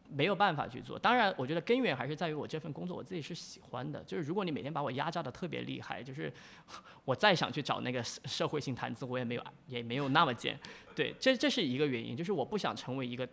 [0.08, 4.00] 没有办法去做，当然，我觉得根源还是在于我这份工作我自己是喜欢的。
[4.04, 6.32] 就是如果你每天把我压榨的特别厉害，就是
[7.04, 10.56] 我再想去找那个社会性谈资，我也没有也没有那么贱。
[10.94, 13.28] 对，这这是一个原因，就是我不想成为一个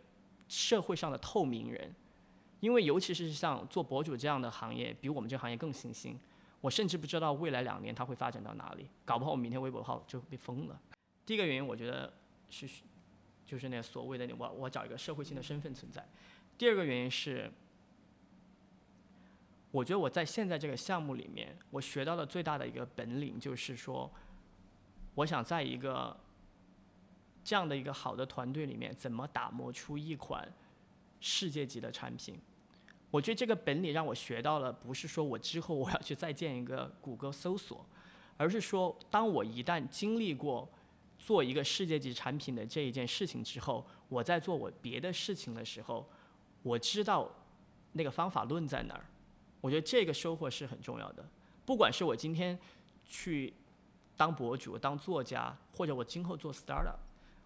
[0.48, 1.94] 社会上的透明人，
[2.60, 6.20] 因为尤其是像做博主这样的行业，比我们这行业更新兴。
[6.60, 10.82] 我甚至不知道未来两年它会发展到哪里，搞不好我明天微博号就被封了。
[11.24, 12.12] 第一个原因，我觉得
[12.54, 12.68] 是
[13.46, 16.08] 就是那所谓的我我找一个社会性的身份存在。
[16.58, 17.52] 第二个原因是，
[19.72, 24.10] 我觉得我在现在这个项目里面，我学到的最大的一个本领就是说，
[25.16, 26.16] 我想在一个
[27.44, 30.48] 这样的一个好的团队里面，怎么打磨出一款
[31.20, 32.39] 世界级的产品。
[33.10, 37.86] 我觉得这个本领让我学到了，不是说我之后我要去再建一个谷歌搜索，
[38.38, 40.68] 而是说，当我一旦经历过
[41.25, 46.05] 做一个世界级产品的这一件事情之后，我在做我别的事情的时候。
[46.63, 47.29] 我知道
[47.91, 49.05] 那个方法论在哪儿，
[49.59, 51.25] 我觉得这个收获是很重要的。
[51.65, 52.57] 不管是我今天
[53.05, 53.53] 去
[54.15, 56.95] 当博主、当作家，或者我今后做 startup，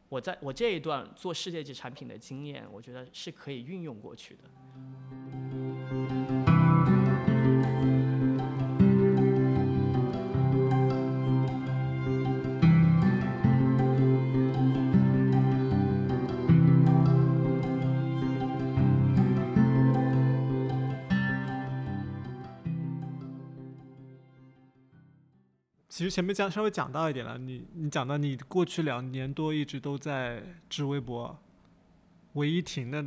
[0.07, 4.43] 我在我这一段做世界级产品的经验，我觉得是可以运用过去的。
[25.97, 31.35] 其实前面讲稍微讲到一点了，你你讲到你过去两年多一直都在治微博，
[32.33, 33.03] 唯一停的，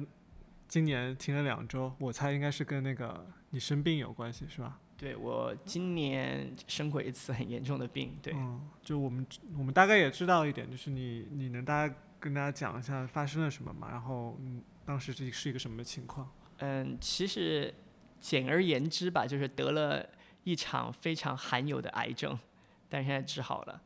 [0.66, 4.80] 今年停了两周，我猜应该是跟那个你生病有关系，是吧？
[4.96, 8.32] 对我今年生过一次很严重的病，对。
[8.34, 9.24] 嗯，就我们
[9.56, 13.88] 我们大概也知道一点，就是你你能大家跟大家讲一下发生了什么嘛？
[13.88, 16.28] 然后嗯，当时是是一个什么情况？
[16.56, 17.72] 嗯，其实
[18.18, 20.04] 简而言之吧，就是得了
[20.42, 22.36] 一场非常罕有的癌症。
[22.90, 23.80] 但现在治好了，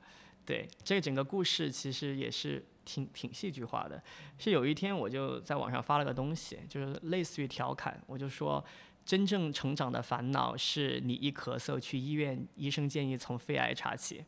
[0.44, 4.02] 对这个整个故事其实也是挺挺戏剧化的。
[4.38, 8.64] 是有一天我就在网上发了个东西，就是类似于调侃，我就说
[9.04, 14.24] 真正成长的烦恼是你一咳嗽去医院，医生建议从肺癌查起，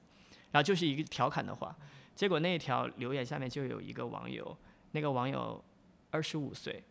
[0.52, 1.74] 然后就是一个调侃的话。
[2.14, 4.56] 结果那条留言下面就有一个网友，
[4.92, 5.62] 那个网友
[6.10, 6.82] 二十五岁，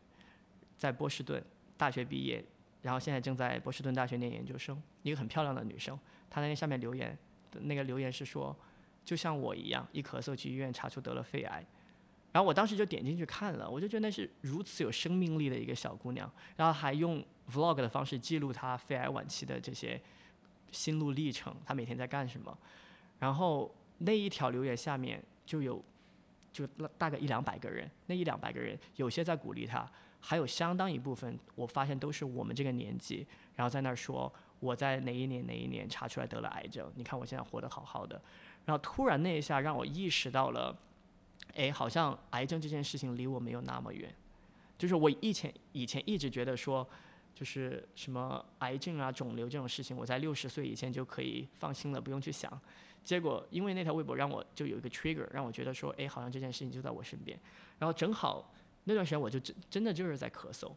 [0.78, 1.44] 在波士顿
[1.78, 2.44] 大学毕业，
[2.84, 7.18] 然后现在正在波士顿大学念研究生，一个很漂亮的女生，她在那下面留言。
[7.62, 8.56] 那个留言是说，
[9.04, 11.66] 就像我一样，一咳嗽去医院查出得了肺癌，
[12.32, 20.02] 然后我当时就点进去看了，我就觉得那是如此有生命力的一个小姑娘，然后还用 vlog 的方式记录她肺癌晚期的这些
[20.72, 22.58] 心路历程，她每天在干什么，
[23.20, 25.84] 然后那一条留言下面就有
[26.52, 26.66] 就
[26.98, 29.90] 大概一两百个人，那一两百个人有些在鼓励她，
[30.20, 34.34] 还有相当一部分我发现都是我们这个年纪，然后在那儿说。
[34.66, 36.92] 我在哪一年哪一年查出来得了癌症？
[36.96, 38.20] 你看我现在活得好好的，
[38.66, 40.76] 然后突然那一下让我意识到了，
[41.54, 44.14] 哎，好像癌症这件事情离我没有那么远。
[44.78, 46.86] 就是我以前以前一直觉得说，
[47.34, 52.60] 就是什么癌症啊、肿瘤这种事情，我在六十岁以前就可以放心了，不用去想。
[53.04, 57.40] 结果因为那条微博让我就有一个 trigger，让我觉得说，哎，好像这件事情就在我身边。
[57.78, 58.52] 然后正好
[58.84, 60.72] 那段时间我就真真的就是在咳嗽，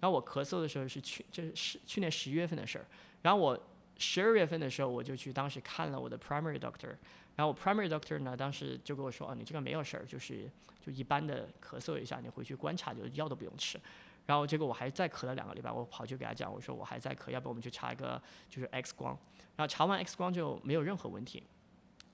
[0.00, 2.86] 然后我咳嗽的时候是去就是去年十一月份的事儿。
[3.24, 3.58] 然后我
[3.96, 6.94] 十二月份的时候，我就去当时看了我的 primary doctor，
[7.34, 10.46] 然后我 primary doctor 呢，当时就跟我说，哦，你这个没有事儿，就是
[10.84, 13.80] 就一般的咳嗽一下，你回去观察，就药都不用吃。
[14.26, 18.20] 然后结果我还再咳了两个礼拜，我跑去给他讲，我说我还在咳，要不我们去查一个
[18.50, 19.18] 就是 X 光。
[19.56, 21.42] 然后查完 X 光就没有任何问题。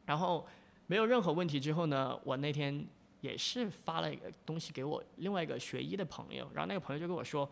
[0.06, 0.46] 然后
[0.86, 2.86] 没有任何问题之后呢，我那天
[3.20, 7.48] 也是发了一个东西给我另外一个学医的朋友，然后那个朋友就跟我说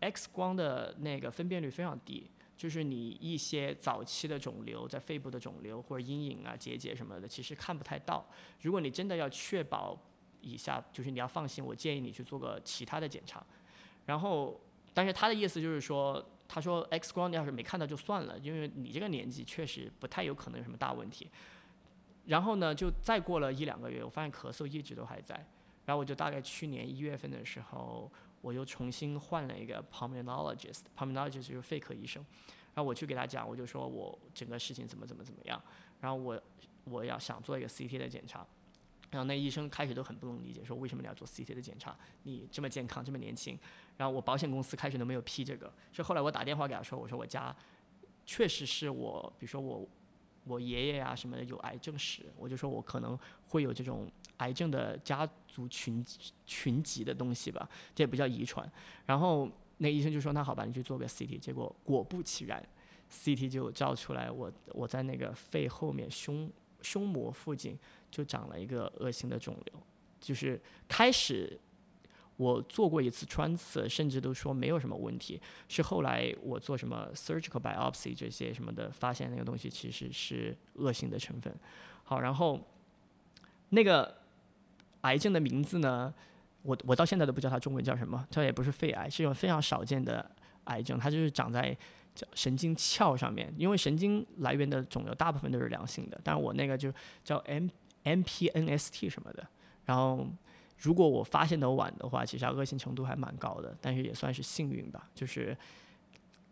[0.00, 2.30] ，X 光的那个分辨率非常低，
[2.64, 8.24] 就是你一些早期的肿瘤，在肺部的肿瘤或者阴影啊、结节什么的，其实看不太到。
[8.62, 9.94] 如果你真的要确保
[10.40, 13.44] 以下，就是你要放心，我建议你去做个其他的检查。
[14.06, 14.58] 然后，
[14.94, 21.30] 但是他的意思就是说，他说 X 光要是没看到就算了，因为你这个年纪确实不太有可能有什么大问题。
[22.24, 25.34] 然后呢，就再过了一两个月，我发现咳嗽一直都还在。
[25.84, 28.10] 然后我就大概去年一月份的时候，
[28.44, 32.22] 我又重新换了一个 pulmonologist，pulmonologist 就是肺科医生。
[32.74, 35.58] 然后我去给他讲，我就说我整个事情怎么怎么怎么样。
[35.98, 36.38] 然后我
[36.84, 38.46] 我要想做一个 CT 的检查。
[39.10, 41.96] 然后那医生开始都很不能理解，说为什么你要做 CT 的检查？
[42.24, 43.58] 你这么健康，这么年轻。
[43.96, 45.72] 然后我保险公司开始都没有批这个。
[45.90, 47.56] 是后来我打电话给他说，我说我家
[48.26, 49.88] 确实是我，比如说我。
[50.46, 53.18] 我爷爷呀什么的有癌症史，我就说我可能
[53.48, 56.04] 会有这种癌症的家族群
[56.44, 58.70] 群集的东西吧，这也不叫遗传。
[59.06, 61.38] 然后那医生就说那好吧，你去做个 CT。
[61.38, 62.66] 结果果不其然
[63.10, 66.50] ，CT 就照出来我我在那个肺后面胸
[66.82, 67.78] 胸膜附近
[68.10, 69.82] 就长了一个恶性的肿瘤，
[70.20, 71.60] 就是开始。
[72.36, 75.40] 我做过一次穿刺，甚至都说没有什么问题。
[75.68, 81.56] 是后来我做什么 surgical biopsy 这些什么的，发现那个东西其实是恶性的成分。
[82.02, 82.60] 好，然后
[83.68, 84.22] 那个
[85.04, 86.12] 癌症的名字呢，
[86.60, 88.26] 我我到现在都不知道它中文叫什么。
[88.30, 90.30] 它也不是肺癌，是一种非常少见的
[90.64, 91.74] 癌症，它就是长在
[92.14, 93.50] 叫神经鞘上面。
[93.56, 96.92] 因为神经来源的肿瘤大部分都是良性的，但是我那个就
[97.24, 97.68] 叫 M
[98.02, 99.46] M P N S T 什么的，
[99.86, 100.26] 然后。
[100.76, 105.08] 如果我发现的晚的话，其实它恶性程度还蛮高的，但是也算是幸运吧。
[105.14, 105.56] 就是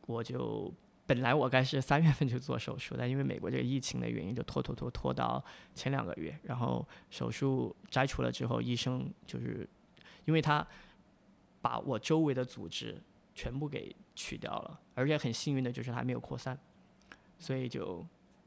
[0.07, 0.73] 我就
[1.07, 5.45] 本来我该是三月份就做手术，但因为美国这个疫情的原因，就拖拖拖拖到
[5.75, 6.39] 前两个月。
[6.45, 9.69] 然后手术摘除了之后，医生就是
[10.25, 10.67] 因为他
[11.61, 13.01] 把我周围的组织
[13.35, 16.59] 全部给取掉了，而且很幸运的就是还没有扩散，
[17.39, 18.07] 所以就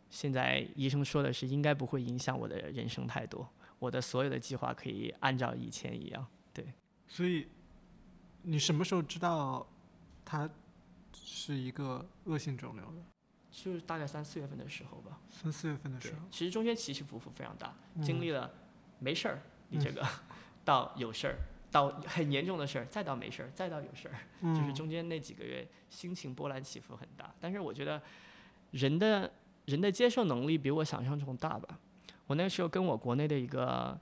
[0.10, 3.48] 现在医生说的是应该不会影响我的人生太多。
[3.80, 6.66] 我的所有的计划可以按照以前一样，对。
[7.08, 7.48] 所以，
[8.44, 9.68] 你什么时候知道
[10.24, 10.50] 他
[11.26, 13.02] 是一个恶性肿瘤的？
[13.52, 15.20] 就是大概三四月份的时候吧。
[15.30, 16.20] 三四月份的时候。
[16.30, 18.54] 其实中间起起伏伏非常大，经历了
[19.00, 20.06] 没事儿，你这个
[20.64, 21.40] 到有事儿，
[21.72, 27.34] 到很严重的事儿，再到没事儿，再到有事儿，就是中间那几个月心情波澜起伏很大。
[27.40, 28.02] 但是我觉得
[28.72, 29.32] 人的
[29.66, 31.80] 人的接受能力比我想象中大吧。
[32.28, 34.00] 我那时候跟我国内的一个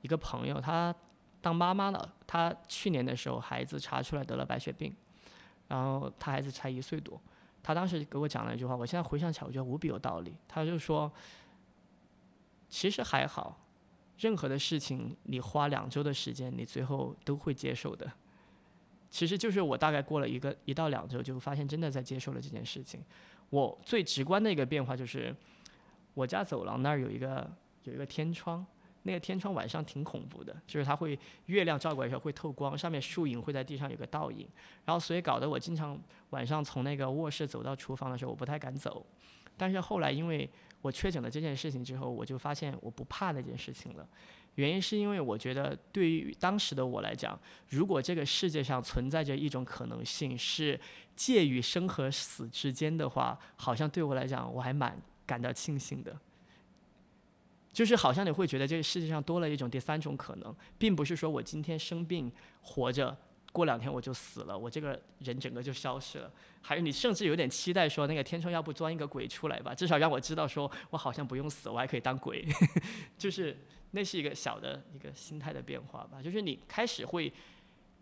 [0.00, 0.94] 一个朋友，他
[1.40, 2.14] 当妈妈了。
[2.26, 4.94] 他去年的时候，孩子查出来得了白血病，
[5.72, 7.18] 然后他孩子才一岁多。
[7.62, 10.34] 他当时给我讲了一句话，我现在回想起来，我觉得无比有道理。
[10.46, 11.10] 他就说
[12.68, 13.58] ：“其实还好，
[14.18, 18.12] 任何的事情你花两周的时间，你最后都会接受的。”
[19.10, 23.00] 其实就是我大概过了一个一到两周，就发现真的在接受了这件事情。
[23.50, 25.34] 我最直观的一个变化就是，
[26.14, 27.50] 我家走廊那儿有一个。
[27.84, 28.64] 有一个天窗，
[29.04, 34.46] 那个天窗晚上挺恐怖的，就是它会月亮照过来时候会透光，上面树影会在地上有个倒影，
[34.84, 36.00] 然后所以搞得我经常
[36.30, 39.04] 晚上从那个卧室走到厨房的时候我不太敢走，
[39.56, 40.48] 但是后来因为
[40.80, 44.06] 我确诊了这件事情之后，我就发现我不怕那件事情了，
[44.56, 47.38] 原因是因为我觉得对于当时的我来讲，
[47.68, 50.78] 如果这个世界上存在着一种可能性是
[51.14, 54.96] 介于生和死之间的话，好像对我来讲我还蛮
[55.26, 56.16] 感到庆幸的。
[57.72, 63.16] 就是好像你会觉得这个世界上多了一种第三种可能，并不是说我今天生病活着，
[63.50, 66.30] 过两天我就死了，我这个人整个就消失了。
[66.60, 72.46] 还有你甚至有点期待说那个天窗要不钻一个鬼出来吧，至少让我知道说我好像不用死，我还可以当鬼。
[73.16, 73.56] 就是
[73.92, 77.32] 那是一个小的一个心态的变化吧，就是你开始会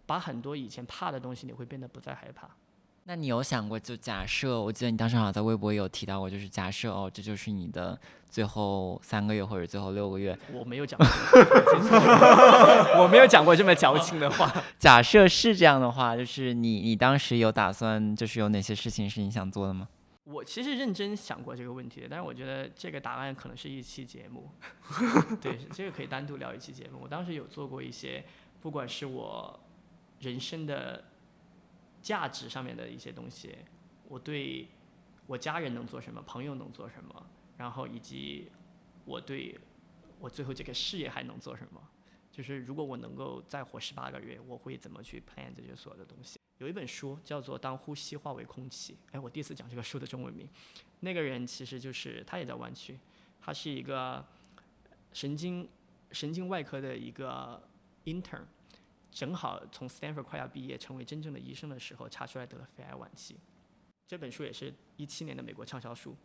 [0.04, 2.50] 把很多以前怕的东西，你会变得不再害怕。
[3.10, 7.98] 那你有想过，就假设，我记得你当时好像在微博有提到过，就是假设哦，这就是你的
[8.28, 10.38] 最后三个月或者最后六个月。
[10.52, 11.08] 我没有讲过，
[13.02, 14.48] 我没有讲过这么矫情的话。
[14.78, 19.88] 假设是这样的话，就是你你当时有打算，就是有哪些事情是你想做的吗？
[20.22, 24.48] 我其实认真想过这个问题的，但是我觉得这个答案可能是一期节目。
[25.40, 27.00] 对，这个可以单独聊一期节目。
[27.02, 28.24] 我当时有做过一些，
[28.60, 29.58] 不管是我
[30.20, 31.06] 人生的。
[32.00, 33.54] 价值上面的一些东西，
[34.08, 34.68] 我对
[35.26, 37.26] 我家人能做什么，朋友能做什么，
[37.56, 38.50] 然后以及
[39.04, 39.58] 我对
[40.18, 41.80] 我最后这个事业还能做什么，
[42.30, 46.38] 就是如果我能够再活十八个月，我会怎么去 plan 这些所有的东西。
[46.58, 50.46] 有一本书叫做《当呼吸化为空气》，哎，我第一次讲这个书的中文名。
[51.00, 52.98] 那个人其实就是他也在湾区，
[53.40, 54.22] 他是一个
[55.12, 55.66] 神经
[56.12, 57.62] 神经外科的一个
[58.04, 58.42] intern，
[59.10, 63.36] 正好从 Stanford 快要毕业，成为真正的医生的时候，查出来得了肺癌晚期。
[64.06, 66.16] 这本书也是一七年的美国畅销书，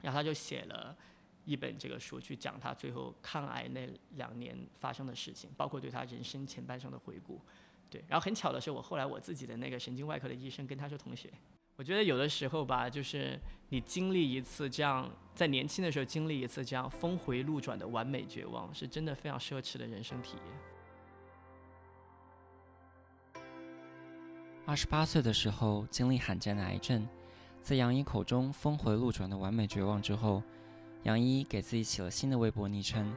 [0.00, 0.96] 然后他就写了
[1.44, 7.40] 一本这个书，去讲他最后抗癌那两年发生的事情，包括对他人生前半生的回顾。
[7.88, 11.32] 对，然后很巧的是，我后来我自己的那个神经外科的医生跟他是同学。
[11.76, 20.75] 我觉得有的时候吧，就是你经历一次这样，在年轻的时候经历一次这样峰回路转的完美绝望，是真的非常奢侈的人生体验。
[24.68, 27.06] 二十八岁的时候经历罕见的癌症，
[27.62, 30.42] 在杨一口中峰回路转的完美绝望之后，
[31.04, 33.14] 杨一给自己起了新的微博昵称，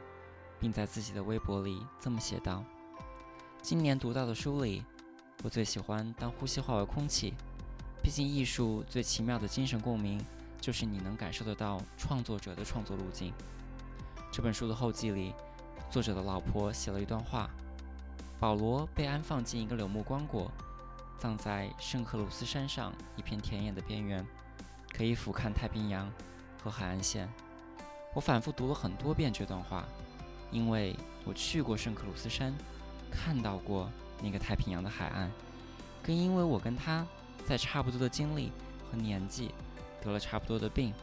[0.60, 2.62] 并在自己的微博里这么写道
[3.60, 4.84] ：“今年读到的书里，
[5.42, 7.34] 我最喜欢当呼吸化为空气。
[8.00, 10.24] 毕竟艺术最奇妙的精神共鸣，
[10.60, 13.34] 就是你能感受得到创作者的创作路径。”
[14.30, 15.34] 这本书的后记里，
[15.90, 17.50] 作者的老婆写了一段话：
[18.38, 20.48] 保罗被安放进一个柳木棺椁。
[21.20, 24.26] 葬在圣克鲁斯山上一片田野的边缘，
[24.90, 26.10] 可以俯瞰太平洋
[26.64, 27.28] 和海岸线。
[28.14, 29.84] 我反复读了很多遍这段话，
[30.50, 30.96] 因为
[31.26, 32.54] 我去过圣克鲁斯山，
[33.10, 33.90] 看到过
[34.22, 35.30] 那个太平洋的海岸，
[36.02, 37.06] 更因为我跟他
[37.44, 38.50] 在差不多的经历
[38.90, 39.54] 和年纪，
[40.00, 40.94] 得了差不多的病，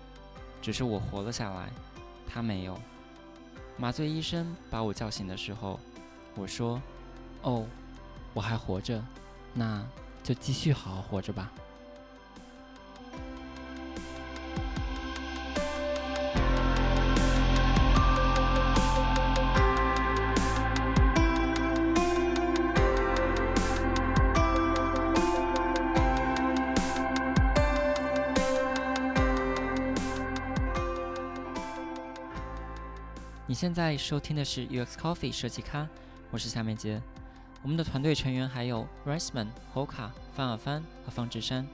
[0.63, 1.69] 只是我活了下来，
[2.27, 2.75] 他没有。
[3.77, 5.79] 麻醉医生把我叫醒的时候，
[6.33, 6.81] 我说
[7.43, 7.67] ：“哦，
[8.33, 8.99] 我还活着。”
[9.53, 9.85] 那。
[10.27, 11.49] 就继续好好活着吧。
[33.45, 35.87] 你现在收听的是 UX Coffee 设计咖，
[36.31, 37.01] 我是夏面杰。
[37.67, 41.67] 我们的团队成员还有 Riceman、Hoka、范尔帆和方志山。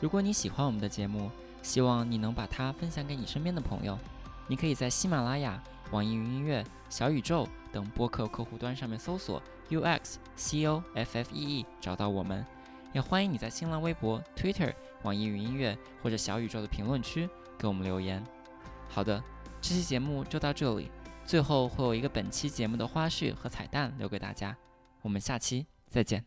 [0.00, 1.30] 如果你喜欢我们的节目，
[1.62, 3.96] 希望你能把它分享给你身边的朋友。
[4.48, 5.62] 你可以在喜马拉雅、
[5.92, 12.44] 网易云音乐、小宇宙等播客客户端上面搜索 UX C O F F E E 找到我们。
[12.92, 14.74] 也欢迎你在新浪微博、Twitter、
[15.04, 18.20] 网易云音乐或者小宇宙的评论区给我们留言。
[18.88, 19.22] 好的，
[19.60, 20.90] 这期节目就到这里。
[21.24, 24.56] 最后会有一个本期节目的花絮和彩蛋留给大家。
[25.02, 26.24] 我们下期再见。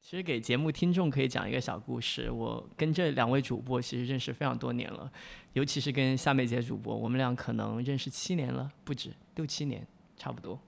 [0.00, 2.30] 其实给节目听众可以讲一个小故事。
[2.30, 5.10] 我跟这两位主播其实认识非常多年了，
[5.54, 9.84] 尤其是跟夏美杰主播，我们俩可能认识七年了，不止六七年，
[10.16, 10.60] 差不多。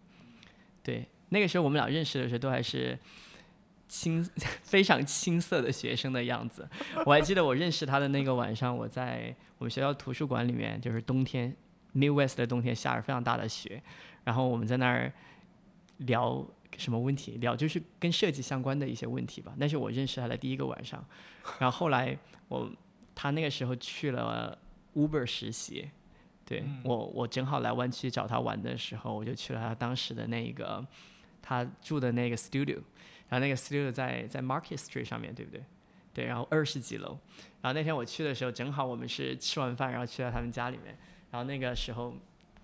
[0.83, 2.99] 对，那个时候我们俩认识的时候都还是
[3.87, 4.29] 青
[4.64, 6.68] 非常青涩的学生的样子。
[7.07, 11.55] 我还记得我认识他的那个晚上，我在我们学校图书馆里面，就是冬天
[11.95, 13.81] ，Midwest 的冬天下着非常大的雪，
[14.24, 15.12] 然后我们在那儿
[15.99, 16.45] 聊。
[16.79, 19.53] 什么问题聊就是跟设计相关的一些问题吧。
[19.59, 21.05] 那是我认识他的第一个晚上，
[21.59, 22.16] 然后后来
[22.47, 22.70] 我
[23.14, 24.57] 他那个时候去了
[24.95, 25.91] Uber 实习，
[26.47, 30.87] 对我我正好来湾区找他玩的时候，我就去了他当时的那个
[31.43, 32.76] 他住的那个 studio，
[33.29, 35.62] 然后那个 studio 在在 Market Street 上面对不对？
[36.14, 37.18] 对，然后二十几楼。
[37.61, 40.97] 然后那天我去的时候，正好我们是吃完饭然后去到他们家里面，
[41.31, 42.14] 然后那个时候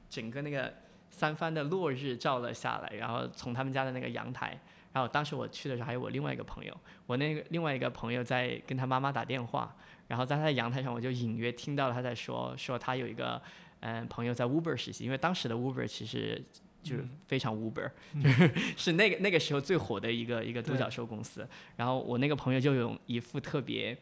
[0.09, 0.73] 整个那个。
[1.17, 4.59] 三番的落日照了下来，然后从他们家的那个阳台，
[4.93, 9.73] 然后当时我去的时候还有我另外一个朋友，我那个另外一个朋友在跟他妈妈打电话，
[10.09, 13.41] 然后在他的阳台上我就隐约听到了他在说说他有一个
[13.81, 16.43] 嗯朋友在 Uber 实习，因为当时的 Uber 其实
[16.83, 17.89] 就是非常 Uber，
[18.21, 23.97] 就是是那个那个时候最火的一个一个独角兽公司，然后我那个朋友就有一副特别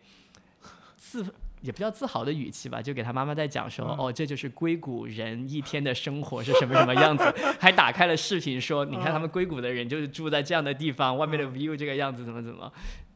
[0.96, 1.24] 自。
[1.62, 7.24] 也不叫自豪的语气吧，就给他妈妈在讲说，哦，这就是硅谷人一天的生活是什么什么样子，
[7.58, 12.70] 还打开了视频说，你看他们硅谷的人就是住在这样的地方，外面的 view 这个样子怎么怎么。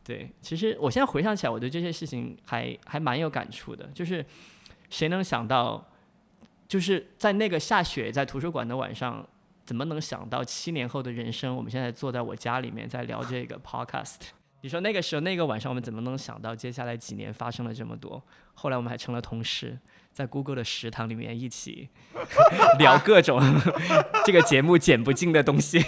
[0.04, 4.24] 对，其实我现在回想起来，我对这些事情还还蛮有感触的，就是
[4.88, 5.84] 谁能想到，
[6.68, 9.28] 就是在那个下雪在图书馆的晚上，
[9.64, 14.35] 怎么能想到七年后的人生，我们现在坐在我家里面在聊这个 podcast。
[14.62, 18.20] 你说那个时候那个晚上我们怎么能想到接下来几年发生了这么多？
[18.54, 19.78] 后来我们还成了同事，
[20.12, 21.88] 在 Google 的食堂里面一起
[22.78, 23.40] 聊各种
[24.24, 25.84] 这个节目剪不尽的东西。